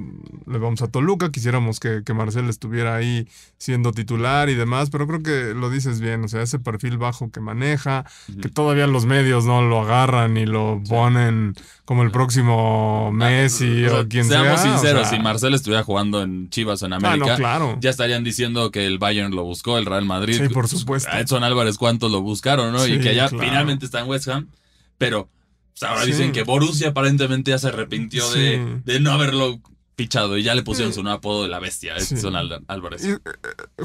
le 0.47 0.59
vamos 0.59 0.83
a 0.83 0.89
Toluca, 0.89 1.31
quisiéramos 1.31 1.81
que, 1.81 2.03
que 2.05 2.15
Marcel 2.15 2.49
estuviera 2.49 2.97
ahí 2.97 3.27
siendo 3.59 3.93
titular 3.93 4.49
y 4.51 4.55
demás, 4.55 4.91
pero 4.91 5.07
creo 5.07 5.23
que 5.23 5.55
lo 5.55 5.71
dices 5.71 6.01
bien, 6.01 6.25
o 6.25 6.29
sea, 6.29 6.43
ese 6.43 6.59
perfil 6.59 6.99
bajo 6.99 7.31
que 7.31 7.41
maneja, 7.41 8.05
que 8.43 8.49
todavía 8.49 8.87
los 8.87 9.07
medios 9.07 9.45
no 9.47 9.63
lo 9.63 9.81
agarran 9.81 10.37
y 10.37 10.47
lo 10.47 10.83
ponen 10.89 11.55
como 11.85 12.03
el 12.03 12.11
próximo 12.11 13.11
Messi 13.13 13.85
Ah, 13.85 13.87
O 13.87 13.91
sea, 13.91 14.01
o 14.01 14.09
quien 14.09 14.25
seamos 14.27 14.61
sea. 14.61 14.71
o 14.71 14.75
sinceros, 14.79 15.09
sea, 15.09 15.17
si 15.19 15.23
Marcel 15.23 15.55
estuviera 15.55 15.83
jugando 15.83 16.23
en 16.23 16.51
Chivas 16.51 16.83
o 16.83 16.87
en 16.87 16.93
Ah, 16.93 16.97
América, 16.97 17.27
no, 17.33 17.37
claro. 17.37 17.77
ya 17.81 17.91
estarían 17.91 18.25
diciendo 18.25 18.71
que 18.71 18.87
el 18.87 18.99
Bayern 18.99 19.35
lo 19.35 19.45
buscó, 19.45 19.79
el 19.79 19.87
Real 19.87 20.05
Madrid. 20.05 20.37
Sí, 20.41 20.49
por 20.53 20.69
supuesto. 20.69 21.09
A 21.13 21.21
Edson 21.21 21.45
Álvarez, 21.45 21.79
¿cuántos 21.79 22.11
lo 22.11 22.21
buscaron, 22.23 22.73
no? 22.73 22.87
y 22.87 22.99
que 23.01 23.13
claro. 23.13 23.39
finalmente 23.39 23.85
está 23.87 24.01
en 24.01 24.09
West 24.09 24.29
Ham. 24.29 24.49
Pero 24.99 25.29
pues, 25.79 25.83
ahora 25.91 26.05
Sí. 26.05 26.13
dicen 26.13 26.33
que 26.33 26.43
Borussia 26.43 26.89
aparentemente 26.89 27.51
ya 27.51 27.59
se 27.59 27.69
arrepintió 27.69 28.31
de, 28.31 28.57
Sí. 28.57 28.83
de 28.85 29.01
no 29.01 29.13
haberlo 29.13 29.61
fichado 29.99 30.37
y 30.37 30.43
ya 30.43 30.55
le 30.55 30.63
pusieron 30.63 30.93
su 30.93 31.03
nuevo 31.03 31.17
apodo 31.19 31.43
de 31.45 31.49
la 31.49 31.59
bestia. 31.59 31.97
Edson 31.97 32.37
Álvarez. 32.69 33.03
Y, 33.05 33.13
eh, 33.13 33.19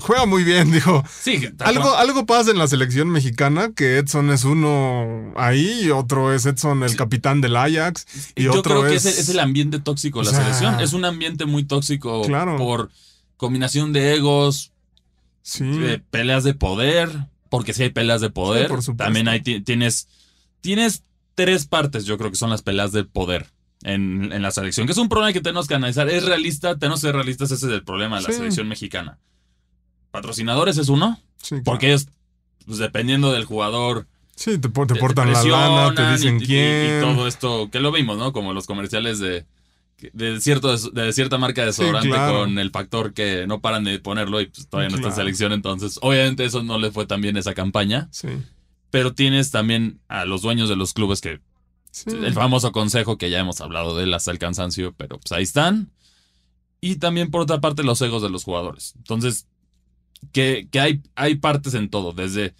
juega 0.02 0.26
muy 0.26 0.43
bien, 0.43 0.69
dijo. 0.71 1.04
Sí, 1.10 1.47
Algo, 1.60 1.95
algo 1.95 2.26
pasa 2.26 2.52
en 2.52 2.58
la 2.58 2.67
selección 2.67 3.08
mexicana, 3.10 3.71
que 3.74 3.97
Edson 3.97 4.30
es 4.30 4.43
uno 4.43 5.34
ahí, 5.38 5.84
y 5.86 5.89
otro 5.91 6.34
es 6.34 6.45
Edson, 6.45 6.84
el 6.84 6.97
capitán 6.97 7.39
del 7.39 7.56
Ajax, 7.56 8.06
y 8.36 8.43
Yo 8.43 8.52
otro 8.56 8.82
creo 8.82 8.89
que 8.89 8.95
es... 8.95 9.06
es, 9.06 9.30
el- 9.30 9.39
ambiente 9.39 9.80
tóxico 9.80 10.19
de 10.19 10.26
la 10.26 10.32
O 10.32 10.34
sea, 10.36 10.43
selección. 10.43 10.80
Es 10.82 10.91
un 10.91 11.06
ambiente 11.06 11.45
muy 11.45 11.63
tóxico 11.63 12.21
Claro. 12.24 12.58
por 12.58 12.89
combinación 13.38 13.93
de 13.93 14.15
egos, 14.15 14.74
Sí. 15.43 15.63
de 15.63 15.97
peleas 16.00 16.43
de 16.43 16.54
poder, 16.54 17.10
porque 17.50 17.74
si 17.74 17.84
hay 17.84 17.89
peleas 17.89 18.19
de 18.19 18.30
poder, 18.30 18.67
por 18.67 18.84
también 18.97 19.30
hay, 19.30 19.39
ti- 19.41 19.62
tienes, 19.62 20.10
tienes 20.62 21.04
tres 21.36 21.65
partes, 21.67 22.06
yo 22.06 22.17
creo 22.17 22.30
que 22.32 22.38
son 22.38 22.50
las 22.50 22.62
peleas 22.62 22.91
de 22.91 23.04
poder 23.04 23.47
en, 23.84 24.32
en 24.32 24.41
la 24.41 24.52
selección, 24.52 24.86
que 24.86 24.91
es 24.93 24.97
un 25.00 25.10
problema 25.10 25.34
que 25.34 25.41
tenemos 25.41 25.67
que 25.67 25.74
analizar. 25.76 26.08
Es 26.10 26.24
realista, 26.26 26.78
tenemos 26.78 27.02
que 27.02 27.08
ser 27.08 27.15
realistas, 27.15 27.52
ese 27.52 27.65
es 27.67 27.71
el 27.74 27.84
problema 27.84 28.17
de 28.17 28.24
la 28.24 28.30
Sí. 28.30 28.36
selección 28.36 28.67
mexicana. 28.67 29.17
Patrocinadores 30.12 30.78
es 30.78 30.89
uno, 30.89 31.19
Sí, 31.38 31.50
claro. 31.50 31.63
porque 31.63 31.88
ellos, 31.88 32.08
pues, 32.65 32.78
dependiendo 32.80 33.32
del 33.32 33.45
jugador, 33.45 34.08
Sí, 34.36 34.58
te, 34.58 34.69
po- 34.69 34.88
te 34.88 34.95
te- 34.95 35.00
portan 35.00 35.28
te 35.28 35.34
la 35.34 35.43
lana, 35.43 35.93
te 35.95 36.12
dicen 36.13 36.41
y- 36.41 36.45
quién. 36.45 36.97
Y, 36.97 37.02
todo 37.02 37.28
esto, 37.28 37.69
que 37.71 37.80
lo 37.80 37.91
vimos, 37.91 38.17
¿no? 38.17 38.34
Como 38.34 38.54
los 38.54 38.65
comerciales 38.65 39.19
de, 39.19 39.45
de, 40.13 40.41
cierto, 40.41 40.76
de 40.76 41.13
cierta 41.13 41.38
marca 41.38 41.62
de 41.62 41.67
desodorante 41.67 42.10
claro. 42.10 42.39
con 42.39 42.58
el 42.60 42.71
factor 42.71 43.13
que 43.13 43.45
no 43.47 43.62
paran 43.62 43.84
de 43.84 44.00
ponerlo 44.00 44.41
y 44.41 44.47
pues 44.47 44.67
todavía 44.67 44.89
no 44.89 44.95
está 44.97 45.10
en 45.10 45.15
selección. 45.15 45.52
Entonces, 45.54 46.00
obviamente 46.02 46.43
eso 46.45 46.63
no 46.63 46.78
le 46.80 46.91
fue 46.91 47.06
tan 47.06 47.21
bien 47.21 47.38
esa 47.38 47.54
campaña. 47.54 48.08
Sí. 48.12 48.30
Pero 48.92 49.14
tienes 49.14 49.52
también 49.52 50.00
a 50.08 50.26
los 50.26 50.42
dueños 50.42 50.70
de 50.70 50.76
los 50.76 50.94
clubes 50.94 51.22
que 51.22 51.40
sí. 51.92 52.12
el 52.12 52.34
famoso 52.34 52.72
consejo 52.72 53.18
que 53.18 53.30
ya 53.30 53.40
hemos 53.40 53.62
hablado 53.62 53.98
de 53.98 54.04
él 54.04 54.14
hasta 54.14 54.32
el 54.32 54.38
cansancio, 54.38 54.94
pero 54.96 55.18
pues 55.18 55.32
ahí 55.32 55.44
están. 55.44 55.92
Y 56.82 56.98
también 56.98 57.32
por 57.32 57.42
otra 57.42 57.62
parte 57.62 57.84
los 57.84 58.02
egos 58.02 58.22
de 58.22 58.30
los 58.30 58.44
jugadores. 58.44 58.94
Entonces, 58.98 59.48
que, 60.32 60.68
que 60.70 60.80
hay, 60.80 61.02
hay 61.16 61.36
partes 61.36 61.74
en 61.74 61.90
todo, 61.90 62.12
desde, 62.12 62.54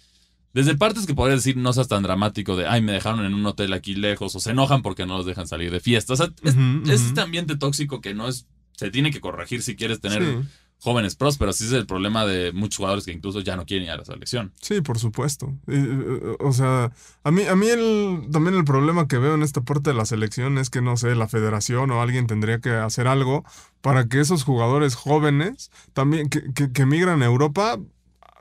desde 0.52 0.76
partes 0.76 1.06
que 1.06 1.14
podrías 1.14 1.40
decir 1.40 1.56
no 1.56 1.72
seas 1.72 1.88
tan 1.88 2.02
dramático 2.02 2.56
de, 2.56 2.66
ay, 2.66 2.82
me 2.82 2.92
dejaron 2.92 3.24
en 3.24 3.34
un 3.34 3.44
hotel 3.46 3.72
aquí 3.72 3.94
lejos, 3.94 4.34
o 4.34 4.40
se 4.40 4.50
enojan 4.50 4.82
porque 4.82 5.06
no 5.06 5.16
los 5.16 5.26
dejan 5.26 5.46
salir 5.46 5.70
de 5.70 5.80
fiesta. 5.80 6.12
O 6.12 6.16
sea, 6.16 6.28
es, 6.42 6.56
este 6.88 7.20
ambiente 7.20 7.56
tóxico 7.56 8.00
que 8.00 8.14
no 8.14 8.28
es, 8.28 8.46
se 8.76 8.90
tiene 8.90 9.10
que 9.10 9.20
corregir 9.20 9.62
si 9.62 9.76
quieres 9.76 10.00
tener 10.00 10.22
Sí. 10.22 10.48
Jóvenes 10.82 11.14
prósperos. 11.14 11.56
Ese 11.56 11.66
es 11.66 11.72
el 11.72 11.86
problema 11.86 12.26
de 12.26 12.52
muchos 12.52 12.78
jugadores 12.78 13.04
que 13.04 13.12
incluso 13.12 13.40
ya 13.40 13.54
no 13.54 13.64
quieren 13.64 13.86
ir 13.86 13.92
a 13.92 13.98
la 13.98 14.04
selección. 14.04 14.52
Sí, 14.60 14.80
por 14.80 14.98
supuesto. 14.98 15.54
Y, 15.68 15.76
eh, 15.76 16.36
o 16.40 16.52
sea, 16.52 16.92
a 17.22 17.30
mí, 17.30 17.44
a 17.44 17.54
mí 17.54 17.68
el, 17.68 18.28
también 18.32 18.56
el 18.56 18.64
problema 18.64 19.06
que 19.06 19.18
veo 19.18 19.34
en 19.34 19.42
esta 19.42 19.60
parte 19.60 19.90
de 19.90 19.96
la 19.96 20.04
selección 20.04 20.58
es 20.58 20.70
que, 20.70 20.82
no 20.82 20.96
sé, 20.96 21.14
la 21.14 21.28
federación 21.28 21.92
o 21.92 22.02
alguien 22.02 22.26
tendría 22.26 22.58
que 22.58 22.70
hacer 22.70 23.06
algo 23.06 23.44
para 23.80 24.08
que 24.08 24.20
esos 24.20 24.42
jugadores 24.42 24.96
jóvenes 24.96 25.70
también 25.92 26.28
que, 26.28 26.52
que, 26.52 26.72
que 26.72 26.84
migran 26.84 27.22
a 27.22 27.26
Europa 27.26 27.78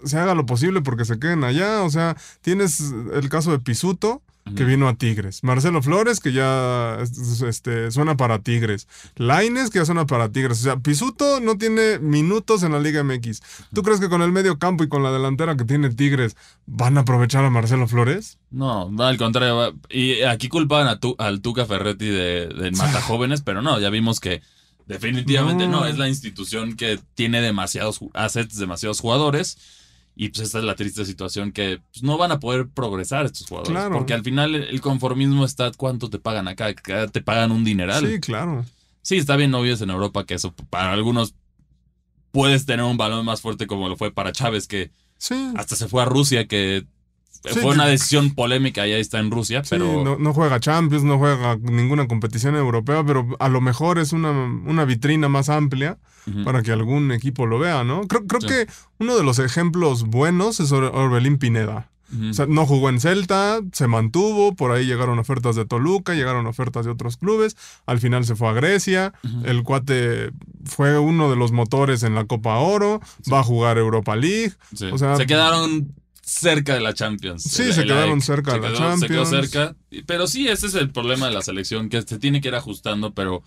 se 0.03 0.17
haga 0.17 0.33
lo 0.33 0.47
posible 0.47 0.81
porque 0.81 1.05
se 1.05 1.19
queden 1.19 1.43
allá. 1.43 1.83
O 1.83 1.91
sea, 1.91 2.17
tienes 2.41 2.81
el 3.13 3.29
caso 3.29 3.51
de 3.51 3.59
Pisuto, 3.59 4.23
que 4.55 4.63
vino 4.65 4.87
a 4.87 4.95
Tigres. 4.95 5.43
Marcelo 5.43 5.81
Flores, 5.81 6.19
que 6.19 6.33
ya 6.33 6.97
es- 7.01 7.41
este, 7.41 7.91
suena 7.91 8.17
para 8.17 8.39
Tigres. 8.39 8.87
Laines, 9.15 9.69
que 9.69 9.79
ya 9.79 9.85
suena 9.85 10.05
para 10.05 10.29
Tigres. 10.31 10.59
O 10.59 10.63
sea, 10.63 10.77
Pisuto 10.77 11.39
no 11.39 11.57
tiene 11.57 11.99
minutos 11.99 12.63
en 12.63 12.71
la 12.71 12.79
Liga 12.79 13.03
MX. 13.03 13.41
¿Tú 13.73 13.83
crees 13.83 13.99
que 13.99 14.09
con 14.09 14.21
el 14.21 14.31
medio 14.31 14.57
campo 14.59 14.83
y 14.83 14.89
con 14.89 15.03
la 15.03 15.11
delantera 15.11 15.55
que 15.55 15.63
tiene 15.65 15.89
Tigres 15.91 16.35
van 16.65 16.97
a 16.97 17.01
aprovechar 17.01 17.45
a 17.45 17.49
Marcelo 17.49 17.87
Flores? 17.87 18.39
No, 18.49 18.91
al 18.99 19.17
contrario. 19.17 19.75
Y 19.89 20.21
aquí 20.23 20.49
culpaban 20.49 20.87
a 20.87 20.99
tu, 20.99 21.15
al 21.19 21.41
Tuca 21.41 21.65
Ferretti 21.65 22.07
de, 22.07 22.47
de 22.47 22.71
mata 22.71 23.01
jóvenes, 23.01 23.41
pero 23.41 23.61
no, 23.61 23.79
ya 23.79 23.89
vimos 23.89 24.19
que 24.19 24.41
definitivamente 24.87 25.67
no. 25.67 25.81
No. 25.81 25.85
es 25.85 25.97
la 25.97 26.09
institución 26.09 26.75
que 26.75 26.99
tiene 27.13 27.41
demasiados 27.41 27.99
assets, 28.13 28.57
demasiados 28.57 28.99
jugadores. 28.99 29.57
Y 30.15 30.29
pues 30.29 30.41
esta 30.41 30.59
es 30.59 30.65
la 30.65 30.75
triste 30.75 31.05
situación 31.05 31.51
que 31.51 31.81
pues, 31.91 32.03
no 32.03 32.17
van 32.17 32.31
a 32.31 32.39
poder 32.39 32.67
progresar 32.67 33.25
estos 33.25 33.47
jugadores. 33.47 33.71
Claro. 33.71 33.95
Porque 33.97 34.13
al 34.13 34.23
final 34.23 34.55
el 34.55 34.81
conformismo 34.81 35.45
está 35.45 35.71
cuánto 35.71 36.09
te 36.09 36.19
pagan 36.19 36.47
acá, 36.47 36.65
Acá 36.67 37.07
te 37.07 37.21
pagan 37.21 37.51
un 37.51 37.63
dineral. 37.63 38.05
Sí, 38.07 38.19
claro. 38.19 38.65
Sí, 39.01 39.17
está 39.17 39.35
bien 39.35 39.53
obvio 39.55 39.75
en 39.81 39.89
Europa 39.89 40.25
que 40.25 40.35
eso 40.35 40.53
para 40.69 40.91
algunos 40.91 41.33
puedes 42.31 42.65
tener 42.65 42.85
un 42.85 42.97
balón 42.97 43.25
más 43.25 43.41
fuerte 43.41 43.67
como 43.67 43.89
lo 43.89 43.97
fue 43.97 44.11
para 44.11 44.31
Chávez, 44.31 44.67
que 44.67 44.91
Sí. 45.17 45.51
hasta 45.55 45.75
se 45.75 45.87
fue 45.87 46.01
a 46.01 46.05
Rusia, 46.05 46.47
que 46.47 46.85
Sí, 47.31 47.59
fue 47.59 47.73
una 47.73 47.85
decisión 47.87 48.35
polémica 48.35 48.85
y 48.85 48.93
ahí 48.93 49.01
está 49.01 49.17
en 49.19 49.31
Rusia, 49.31 49.63
Sí, 49.63 49.69
pero 49.71 50.03
no, 50.03 50.17
no 50.19 50.33
juega 50.33 50.59
Champions, 50.59 51.03
no 51.03 51.17
juega 51.17 51.57
ninguna 51.57 52.07
competición 52.07 52.55
europea, 52.55 53.03
pero 53.03 53.27
a 53.39 53.49
lo 53.49 53.61
mejor 53.61 53.97
es 53.97 54.13
una, 54.13 54.29
una 54.31 54.85
vitrina 54.85 55.27
más 55.27 55.49
amplia 55.49 55.97
para 56.45 56.61
que 56.61 56.71
algún 56.71 57.11
equipo 57.11 57.47
lo 57.47 57.57
vea, 57.57 57.83
¿no? 57.83 58.01
Creo, 58.07 58.27
creo 58.27 58.41
Sí. 58.41 58.47
que 58.47 58.67
uno 58.99 59.17
de 59.17 59.23
los 59.23 59.39
ejemplos 59.39 60.03
buenos 60.03 60.59
es 60.59 60.71
Or- 60.71 60.91
Orbelín 60.95 61.39
Pineda. 61.39 61.89
O 62.29 62.33
sea, 62.33 62.45
no 62.45 62.65
jugó 62.65 62.89
en 62.89 62.99
Celta, 62.99 63.61
se 63.71 63.87
mantuvo, 63.87 64.53
por 64.53 64.71
ahí 64.73 64.85
llegaron 64.85 65.17
ofertas 65.17 65.55
de 65.55 65.63
Toluca, 65.65 66.13
llegaron 66.13 66.45
ofertas 66.45 66.83
de 66.85 66.91
otros 66.91 67.15
clubes, 67.15 67.55
al 67.85 67.99
final 68.01 68.25
se 68.25 68.35
fue 68.35 68.49
a 68.49 68.53
Grecia, 68.53 69.13
el 69.45 69.63
cuate 69.63 70.31
fue 70.65 70.99
uno 70.99 71.29
de 71.29 71.37
los 71.37 71.53
motores 71.53 72.03
en 72.03 72.13
la 72.13 72.25
Copa 72.25 72.57
Oro, 72.57 72.99
va 73.31 73.39
a 73.39 73.43
jugar 73.43 73.77
Europa 73.77 74.15
League, 74.17 74.51
o 74.91 74.97
sea- 74.97 75.15
se 75.15 75.25
quedaron 75.25 75.95
cerca 76.21 76.73
de 76.75 76.81
la 76.81 76.93
Champions. 76.93 77.43
Sí, 77.43 77.63
El- 77.63 77.73
se 77.73 77.81
el 77.81 77.87
quedaron 77.87 78.21
cerca 78.21 78.51
Se 78.51 78.59
de 78.59 78.69
la 78.69 78.77
quedó- 78.77 78.97
Se 78.97 79.07
quedó 79.07 79.23
Champions. 79.23 79.49
cerca. 79.51 79.75
Pero 80.05 80.27
sí, 80.27 80.47
ese 80.47 80.67
es 80.67 80.75
el 80.75 80.89
problema 80.91 81.27
de 81.27 81.33
la 81.33 81.41
selección, 81.41 81.89
que 81.89 82.01
se 82.01 82.19
tiene 82.19 82.41
que 82.41 82.47
ir 82.49 82.55
ajustando, 82.55 83.13
pero 83.13 83.41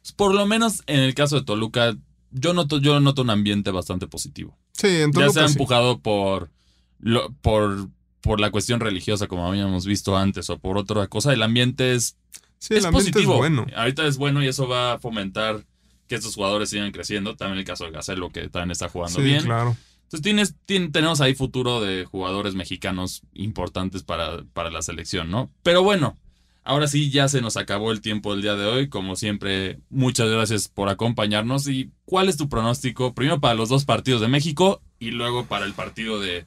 pues, 0.00 0.12
por 0.12 0.34
lo 0.34 0.46
menos 0.46 0.82
en 0.86 1.00
el 1.00 1.14
caso 1.14 1.36
de 1.36 1.44
Toluca, 1.44 1.94
yo 2.30 2.52
noto, 2.54 2.78
yo 2.80 2.98
noto 3.00 3.22
un 3.22 3.30
ambiente 3.30 3.70
bastante 3.70 4.06
positivo. 4.06 4.56
sí, 4.72 4.88
en 4.88 5.12
ya 5.12 5.28
se 5.30 5.40
ha 5.40 5.46
sí. 5.48 5.52
empujado 5.52 6.00
por, 6.00 6.50
lo- 6.98 7.32
por, 7.42 7.88
por 8.20 8.40
la 8.40 8.50
cuestión 8.50 8.80
religiosa, 8.80 9.26
como 9.28 9.46
habíamos 9.46 9.86
visto 9.86 10.16
antes, 10.16 10.48
o 10.50 10.58
por 10.58 10.78
otra 10.78 11.06
cosa. 11.08 11.32
El 11.32 11.42
ambiente 11.42 11.94
es, 11.94 12.16
Sí, 12.58 12.72
el 12.74 12.78
es 12.78 12.84
ambiente 12.86 13.12
positivo. 13.12 13.34
es 13.34 13.38
bueno. 13.38 13.66
Ahorita 13.76 14.06
es 14.06 14.16
bueno 14.16 14.42
y 14.42 14.48
eso 14.48 14.66
va 14.66 14.94
a 14.94 14.98
fomentar 14.98 15.64
que 16.08 16.14
estos 16.16 16.34
jugadores 16.34 16.70
sigan 16.70 16.90
creciendo. 16.92 17.36
También 17.36 17.58
el 17.58 17.64
caso 17.66 17.84
de 17.84 17.90
Gacelo, 17.90 18.30
que 18.30 18.48
también 18.48 18.70
está 18.72 18.88
jugando 18.88 19.18
Sí, 19.20 19.22
bien. 19.24 19.42
claro. 19.44 19.76
Entonces 20.14 20.22
tienes, 20.22 20.54
tien- 20.66 20.92
tenemos 20.92 21.20
ahí 21.20 21.34
futuro 21.34 21.80
de 21.80 22.04
jugadores 22.04 22.54
mexicanos 22.54 23.22
importantes 23.34 24.02
para, 24.04 24.44
para 24.52 24.70
la 24.70 24.80
selección, 24.82 25.30
¿no? 25.30 25.50
Pero 25.64 25.82
bueno, 25.82 26.16
ahora 26.62 26.86
sí 26.86 27.10
ya 27.10 27.28
se 27.28 27.40
nos 27.40 27.56
acabó 27.56 27.90
el 27.90 28.00
tiempo 28.00 28.32
del 28.32 28.42
día 28.42 28.54
de 28.54 28.66
hoy. 28.66 28.88
Como 28.88 29.16
siempre, 29.16 29.80
muchas 29.90 30.28
gracias 30.28 30.68
por 30.68 30.88
acompañarnos. 30.88 31.66
¿Y 31.68 31.90
cuál 32.04 32.28
es 32.28 32.36
tu 32.36 32.48
pronóstico? 32.48 33.12
Primero 33.14 33.40
para 33.40 33.54
los 33.54 33.68
dos 33.68 33.84
partidos 33.84 34.20
de 34.20 34.28
México 34.28 34.80
y 35.00 35.10
luego 35.10 35.46
para 35.46 35.66
el 35.66 35.72
partido 35.72 36.20
de, 36.20 36.46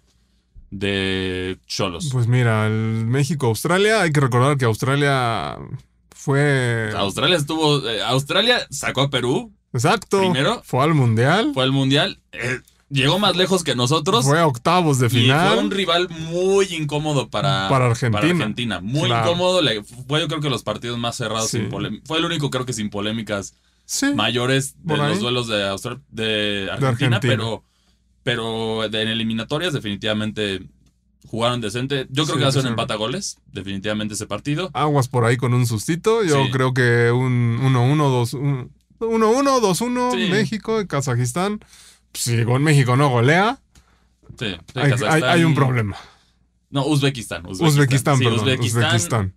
de 0.71 1.57
Cholos. 1.67 2.09
Pues 2.11 2.27
mira, 2.27 2.67
el 2.67 3.05
México-Australia, 3.05 4.01
hay 4.01 4.11
que 4.11 4.19
recordar 4.21 4.57
que 4.57 4.65
Australia 4.65 5.57
fue... 6.11 6.91
Australia 6.95 7.37
estuvo. 7.37 7.87
eh, 7.87 8.01
Australia 8.03 8.65
sacó 8.69 9.01
a 9.01 9.09
Perú, 9.09 9.51
Exacto. 9.73 10.19
primero. 10.19 10.61
Fue 10.63 10.83
al 10.83 10.93
Mundial. 10.93 11.51
fue 11.53 11.63
al 11.63 11.71
Mundial, 11.71 12.19
eh, 12.31 12.59
llegó 12.89 13.19
más 13.19 13.35
lejos 13.35 13.63
que 13.63 13.75
nosotros. 13.75 14.25
Fue 14.25 14.39
a 14.39 14.47
octavos 14.47 14.99
de 14.99 15.07
Y 15.07 15.09
fue 15.09 15.19
final. 15.21 15.57
un 15.59 15.71
rival 15.71 16.09
muy 16.09 16.65
incómodo 16.73 17.29
para, 17.29 17.67
Para 17.69 17.87
Argentina. 17.87 18.19
Argentina. 18.29 18.79
Muy 18.81 19.07
Claro. 19.09 19.27
incómodo. 19.31 19.61
le- 19.61 19.83
fue 19.83 20.19
yo 20.21 20.27
creo 20.27 20.41
que 20.41 20.49
los 20.49 20.63
partidos 20.63 20.97
más 20.99 21.15
cerrados. 21.17 21.49
Sí. 21.49 21.59
sin 21.69 22.01
fue 22.05 22.17
el 22.19 22.25
único 22.25 22.49
creo 22.49 22.65
que 22.65 22.73
sin 22.73 22.89
polémicas 22.89 23.53
Sí. 23.85 24.13
mayores 24.15 24.75
de 24.83 24.97
los 24.97 25.19
duelos 25.19 25.47
de, 25.47 25.63
Austra- 25.67 26.01
de 26.09 26.67
Argentina, 26.71 27.17
Argentina. 27.17 27.19
pero 27.21 27.63
pero 28.23 28.89
de- 28.89 29.01
en 29.03 29.07
eliminatorias 29.07 29.71
definitivamente 29.71 30.61
jugaron 31.27 31.61
decente. 31.61 32.07
Yo 32.09 32.23
creo 32.25 32.35
Sí, 32.35 32.39
que 32.39 32.43
va 32.43 32.49
a 32.49 32.51
ser 32.51 32.61
un 32.63 32.67
empate 32.69 32.91
a 32.93 32.97
goles, 32.97 33.37
definitivamente 33.53 34.15
ese 34.15 34.27
partido. 34.27 34.69
Aguas 34.73 35.07
por 35.07 35.23
ahí 35.23 35.37
con 35.37 35.53
un 35.53 35.65
sustito. 35.65 36.23
Yo 36.25 36.43
Sí. 36.45 36.51
creo 36.51 36.73
que 36.73 37.11
un 37.11 37.59
1-1, 37.61 38.09
2-1, 38.09 38.69
1-1, 38.99 39.59
2-1, 39.61 40.11
Sí. 40.11 40.27
México 40.29 40.81
y 40.81 40.87
Kazajistán. 40.87 41.59
Si 42.17 42.43
con 42.45 42.63
México 42.63 42.95
no 42.95 43.09
golea, 43.09 43.59
Sí, 44.39 44.45
sí, 44.49 44.55
hay, 44.75 44.83
hay- 44.83 44.91
Kazajstán- 44.91 45.23
hay 45.23 45.43
un 45.43 45.55
problema. 45.55 45.97
No, 46.69 46.85
Uzbekistán. 46.85 47.45
Uzbekistán, 47.45 47.67
Uzbekistán, 47.69 48.17
Sí, 48.17 48.23
perdón. 48.25 48.39
Uzbekistán, 48.41 48.83
Uzbekistán. 48.85 49.33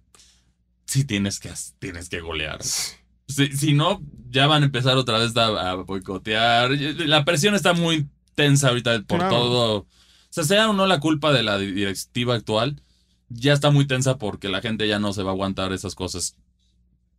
sí 0.86 1.04
tienes 1.04 1.38
que, 1.38 1.50
tienes 1.78 2.08
que 2.08 2.20
golear. 2.20 2.62
Si, 2.62 3.52
si 3.56 3.72
no, 3.72 4.02
ya 4.30 4.46
van 4.48 4.62
a 4.62 4.66
empezar 4.66 4.96
otra 4.96 5.18
vez 5.18 5.36
a, 5.36 5.70
a 5.70 5.74
boicotear. 5.76 6.70
La 6.72 7.24
presión 7.24 7.54
está 7.54 7.72
muy 7.72 8.08
tensa 8.34 8.68
ahorita 8.68 9.02
por 9.02 9.18
Claro. 9.20 9.36
todo. 9.36 9.76
O 9.82 9.86
sea, 10.30 10.44
sea 10.44 10.68
o 10.70 10.72
no 10.72 10.86
la 10.86 10.98
culpa 11.00 11.32
de 11.32 11.42
la 11.44 11.56
di- 11.58 11.72
directiva 11.72 12.34
actual, 12.34 12.82
ya 13.28 13.52
está 13.52 13.70
muy 13.70 13.86
tensa 13.86 14.18
porque 14.18 14.48
la 14.48 14.60
gente 14.60 14.88
ya 14.88 14.98
no 14.98 15.12
se 15.12 15.22
va 15.22 15.30
a 15.30 15.32
aguantar 15.34 15.72
esas 15.72 15.94
cosas 15.94 16.34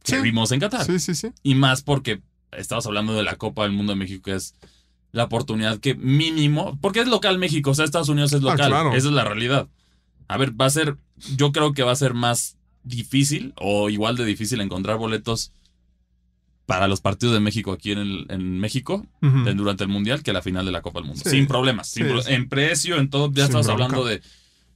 que 0.03 0.17
Sí. 0.17 0.21
vimos 0.21 0.51
en 0.51 0.59
Qatar. 0.59 0.85
Sí, 0.85 0.99
sí, 0.99 1.15
sí. 1.15 1.29
Y 1.43 1.55
más 1.55 1.81
porque 1.83 2.21
estamos 2.51 2.85
hablando 2.85 3.13
de 3.13 3.23
la 3.23 3.35
Copa 3.37 3.63
del 3.63 3.71
Mundo 3.71 3.93
de 3.93 3.99
México, 3.99 4.23
que 4.23 4.35
es 4.35 4.55
la 5.11 5.25
oportunidad 5.25 5.79
que 5.79 5.95
mínimo, 5.95 6.77
porque 6.81 7.01
es 7.01 7.07
local 7.07 7.37
México, 7.37 7.71
o 7.71 7.73
sea, 7.73 7.85
Estados 7.85 8.09
Unidos 8.09 8.31
es 8.33 8.39
Ah, 8.41 8.43
local, 8.51 8.69
claro. 8.69 8.89
esa 8.95 9.07
es 9.07 9.13
la 9.13 9.23
realidad. 9.25 9.67
A 10.27 10.37
ver, 10.37 10.59
va 10.59 10.65
a 10.65 10.69
ser, 10.69 10.95
yo 11.35 11.51
creo 11.51 11.73
que 11.73 11.83
va 11.83 11.91
a 11.91 11.95
ser 11.95 12.13
más 12.13 12.57
difícil 12.83 13.53
o 13.57 13.89
igual 13.89 14.15
de 14.15 14.25
difícil 14.25 14.61
encontrar 14.61 14.97
boletos 14.97 15.51
para 16.65 16.87
los 16.87 17.01
partidos 17.01 17.33
de 17.33 17.41
México 17.41 17.73
aquí 17.73 17.91
en, 17.91 17.97
el- 17.99 18.25
en 18.29 18.59
México 18.59 19.05
durante 19.21 19.83
el 19.83 19.89
Mundial 19.89 20.23
que 20.23 20.31
la 20.31 20.41
final 20.41 20.65
de 20.65 20.71
la 20.71 20.81
Copa 20.81 20.99
del 20.99 21.07
Mundo. 21.07 21.21
Sí. 21.23 21.31
Sin 21.31 21.47
problemas, 21.47 21.89
sin 21.89 22.05
Sí, 22.05 22.09
pro- 22.11 22.21
sí. 22.21 22.31
en 22.33 22.47
precio, 22.47 22.97
en 22.97 23.09
todo, 23.09 23.27
ya 23.29 23.33
Sin 23.47 23.57
estamos 23.57 23.65
bronca. 23.67 23.83
hablando 23.83 24.05
de... 24.05 24.21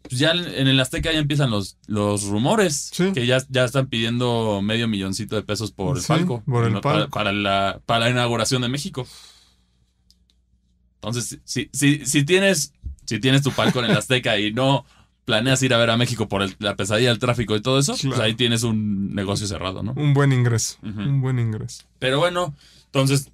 pues 0.01 0.19
ya 0.19 0.31
en 0.31 0.67
el 0.67 0.77
Azteca 0.79 1.13
ya 1.13 1.19
empiezan 1.19 1.49
los, 1.51 1.77
los 1.87 2.23
rumores 2.25 2.91
que 3.13 3.25
ya, 3.25 3.41
ya 3.49 3.63
están 3.63 3.87
pidiendo 3.87 4.59
medio 4.61 4.89
milloncito 4.89 5.35
de 5.37 5.43
pesos 5.43 5.71
por 5.71 5.95
el 5.95 6.01
Sí, 6.03 6.07
palco. 6.09 6.43
por 6.45 6.65
el 6.65 6.73
No, 6.73 6.81
para- 6.81 6.99
palco. 6.99 7.11
Para, 7.11 7.31
la, 7.31 7.79
para 7.85 8.05
la 8.05 8.09
inauguración 8.11 8.61
de 8.61 8.67
México. 8.67 9.07
Entonces, 11.07 11.39
si, 11.43 11.69
si, 11.73 12.05
si 12.05 12.23
tienes, 12.23 12.73
si 13.05 13.19
tienes 13.19 13.41
tu 13.43 13.51
palco 13.51 13.79
en 13.79 13.85
el 13.91 13.97
Azteca 13.97 14.37
y 14.39 14.51
no 14.53 14.85
planeas 15.25 15.61
ir 15.63 15.73
a 15.73 15.77
ver 15.77 15.89
a 15.89 15.97
México 15.97 16.27
por 16.27 16.41
el- 16.43 16.55
la 16.59 16.75
pesadilla 16.75 17.09
del 17.09 17.19
tráfico 17.19 17.55
y 17.55 17.61
todo 17.61 17.79
eso, 17.79 17.95
pues 18.09 18.19
ahí 18.19 18.33
tienes 18.35 18.63
un 18.63 19.13
negocio 19.15 19.47
cerrado, 19.47 19.81
¿no? 19.83 19.93
Un 19.95 20.13
buen 20.13 20.31
ingreso. 20.33 20.77
Un 20.83 21.21
buen 21.21 21.39
ingreso. 21.39 21.83
Pero 21.99 22.19
bueno, 22.19 22.53
entonces, 22.85 23.29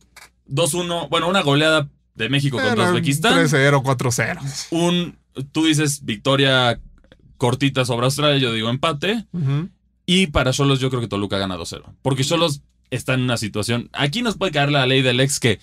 2-1, 0.47 1.09
bueno, 1.09 1.27
una 1.29 1.41
goleada 1.41 1.87
de 2.15 2.29
México 2.29 2.57
contra 2.57 2.85
Uzbekistán. 2.91 3.33
3-0, 3.45 3.81
4-0. 3.83 4.67
Un, 4.71 5.17
tú 5.51 5.65
dices 5.65 6.03
victoria 6.05 6.79
cortita 7.37 7.85
sobre 7.85 8.05
Australia, 8.05 8.37
yo 8.37 8.53
digo 8.53 8.69
empate. 8.69 9.25
Y 10.05 10.27
para 10.27 10.51
Cholos 10.51 10.79
yo 10.79 10.89
creo 10.89 11.01
que 11.01 11.07
Toluca 11.07 11.37
gana 11.37 11.57
2-0. 11.57 11.83
Porque 12.01 12.23
Cholos 12.23 12.61
está 12.89 13.13
en 13.13 13.21
una 13.21 13.37
situación... 13.37 13.89
Aquí 13.93 14.21
nos 14.21 14.37
puede 14.37 14.51
caer 14.51 14.71
la 14.71 14.85
ley 14.85 15.01
del 15.01 15.19
ex 15.21 15.39
que 15.39 15.59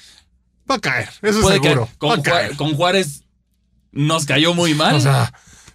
Va 0.71 0.75
a 0.77 0.81
caer, 0.81 1.09
eso 1.23 1.41
puede 1.41 1.61
seguro. 1.61 1.87
caer. 1.87 1.99
Con, 1.99 2.11
Va 2.11 2.15
a 2.15 2.23
caer. 2.23 2.49
Juá- 2.49 2.57
con 2.57 2.75
Juárez 2.75 3.25
nos 3.93 4.27
cayó 4.27 4.55
muy 4.55 4.75
mal. 4.75 4.97
O 4.97 5.01
sea, 5.01 5.33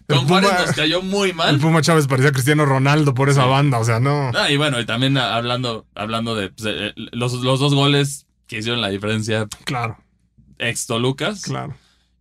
el 0.07 0.17
con 0.17 0.27
Juárez 0.27 0.51
nos 0.59 0.71
cayó 0.75 1.01
muy 1.01 1.29
el 1.29 1.35
mal. 1.35 1.59
Puma 1.59 1.81
Chávez 1.81 2.07
parecía 2.07 2.31
Cristiano 2.31 2.65
Ronaldo 2.65 3.13
por 3.13 3.29
esa 3.29 3.43
Sí. 3.43 3.49
banda. 3.49 3.79
O 3.79 3.85
sea, 3.85 3.99
no. 3.99 4.31
Ah, 4.35 4.51
y 4.51 4.57
bueno, 4.57 4.79
y 4.79 4.85
también 4.85 5.17
hablando, 5.17 5.85
hablando 5.95 6.35
de 6.35 6.49
pues, 6.49 6.67
eh, 6.71 6.93
los, 6.95 7.33
los 7.33 7.59
dos 7.59 7.73
goles 7.73 8.27
que 8.47 8.59
hicieron 8.59 8.81
la 8.81 8.89
diferencia 8.89 9.47
Claro, 9.65 9.97
ex 10.59 10.85
Tolucas. 10.85 11.41
claro. 11.41 11.75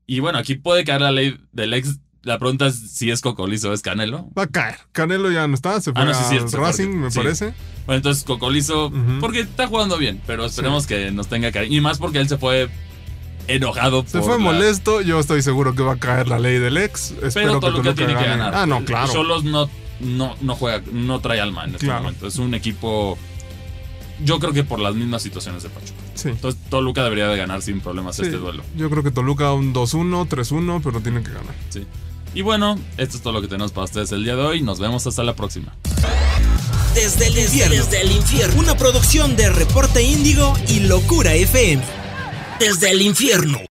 Y 0.06 0.20
bueno, 0.20 0.38
aquí 0.38 0.54
puede 0.56 0.84
caer 0.84 1.00
la 1.02 1.12
ley 1.12 1.38
del 1.52 1.74
ex. 1.74 1.98
La 2.22 2.38
pregunta 2.38 2.66
es 2.68 2.76
si 2.92 3.10
es 3.10 3.20
Cocolizo 3.20 3.70
o 3.70 3.72
es 3.72 3.82
Canelo. 3.82 4.28
Va 4.38 4.44
a 4.44 4.46
caer. 4.46 4.76
Canelo 4.92 5.30
ya 5.32 5.46
no 5.48 5.54
está, 5.54 5.80
se 5.80 5.92
fue 5.92 6.02
Ah, 6.02 6.04
no, 6.04 6.14
sí, 6.14 6.56
Racing, 6.56 6.88
me 6.90 7.10
sí. 7.10 7.18
parece. 7.18 7.46
Bueno, 7.86 7.96
entonces 7.96 8.22
Cocolizo, 8.24 8.92
porque 9.20 9.40
está 9.40 9.66
jugando 9.66 9.98
bien, 9.98 10.20
pero 10.26 10.44
esperemos 10.44 10.86
que 10.86 11.10
nos 11.10 11.26
tenga 11.26 11.50
cariño. 11.50 11.76
Y 11.76 11.80
más 11.80 11.98
porque 11.98 12.18
él 12.18 12.28
se 12.28 12.38
fue 12.38 12.68
enojado. 13.48 14.04
Se 14.06 14.18
por 14.18 14.28
fue 14.28 14.38
la- 14.38 14.44
molesto, 14.44 15.00
yo 15.00 15.18
estoy 15.18 15.42
seguro 15.42 15.74
que 15.74 15.82
va 15.82 15.94
a 15.94 15.98
caer 15.98 16.28
la 16.28 16.38
ley 16.38 16.58
del 16.58 16.76
ex. 16.76 17.10
Espero 17.10 17.32
Pero 17.32 17.54
que 17.54 17.60
Toluca 17.66 17.82
Toluca 17.82 17.94
tiene 17.94 18.12
que 18.14 18.24
gane. 18.24 18.28
ganar. 18.38 18.54
Ah, 18.54 18.66
no, 18.66 18.84
claro. 18.84 19.12
Cholos 19.12 19.42
no, 19.42 19.68
no, 19.98 20.36
no 20.40 20.54
juega, 20.54 20.80
no 20.92 21.20
trae 21.20 21.40
alma 21.40 21.64
en 21.64 21.74
este 21.74 21.86
Claro. 21.86 22.02
momento. 22.04 22.28
Es 22.28 22.36
un 22.36 22.54
equipo. 22.54 23.18
Yo 24.24 24.38
creo 24.38 24.52
que 24.52 24.62
por 24.62 24.78
las 24.78 24.94
mismas 24.94 25.22
situaciones 25.22 25.64
de 25.64 25.70
Pachuca. 25.70 25.98
Sí. 26.14 26.28
Entonces 26.28 26.60
Toluca 26.70 27.02
debería 27.02 27.26
de 27.26 27.36
ganar 27.36 27.62
sin 27.62 27.80
problemas 27.80 28.14
Sí, 28.14 28.22
este 28.22 28.36
duelo. 28.36 28.62
Yo 28.76 28.88
creo 28.90 29.02
que 29.02 29.10
Toluca 29.10 29.52
un 29.52 29.72
2-1, 29.72 30.26
3-1, 30.28 30.80
pero 30.84 31.00
tiene 31.00 31.22
que 31.24 31.30
ganar. 31.32 31.54
Sí. 31.70 31.84
Y 32.34 32.42
bueno, 32.42 32.78
esto 32.96 33.16
es 33.16 33.22
todo 33.22 33.32
lo 33.32 33.42
que 33.42 33.48
tenemos 33.48 33.72
para 33.72 33.84
ustedes 33.84 34.12
el 34.12 34.24
día 34.24 34.36
de 34.36 34.42
hoy. 34.42 34.62
Nos 34.62 34.80
vemos 34.80 35.06
hasta 35.06 35.22
la 35.22 35.34
próxima. 35.34 35.74
Desde 36.94 37.26
el 37.26 37.38
infierno. 37.38 37.74
Desde 37.74 38.00
el 38.02 38.12
infierno. 38.12 38.60
Una 38.60 38.76
producción 38.76 39.36
de 39.36 39.50
Reporte 39.50 40.02
Índigo 40.02 40.54
y 40.68 40.80
Locura 40.80 41.34
FM. 41.34 41.82
Desde 42.58 42.90
el 42.90 43.02
infierno. 43.02 43.62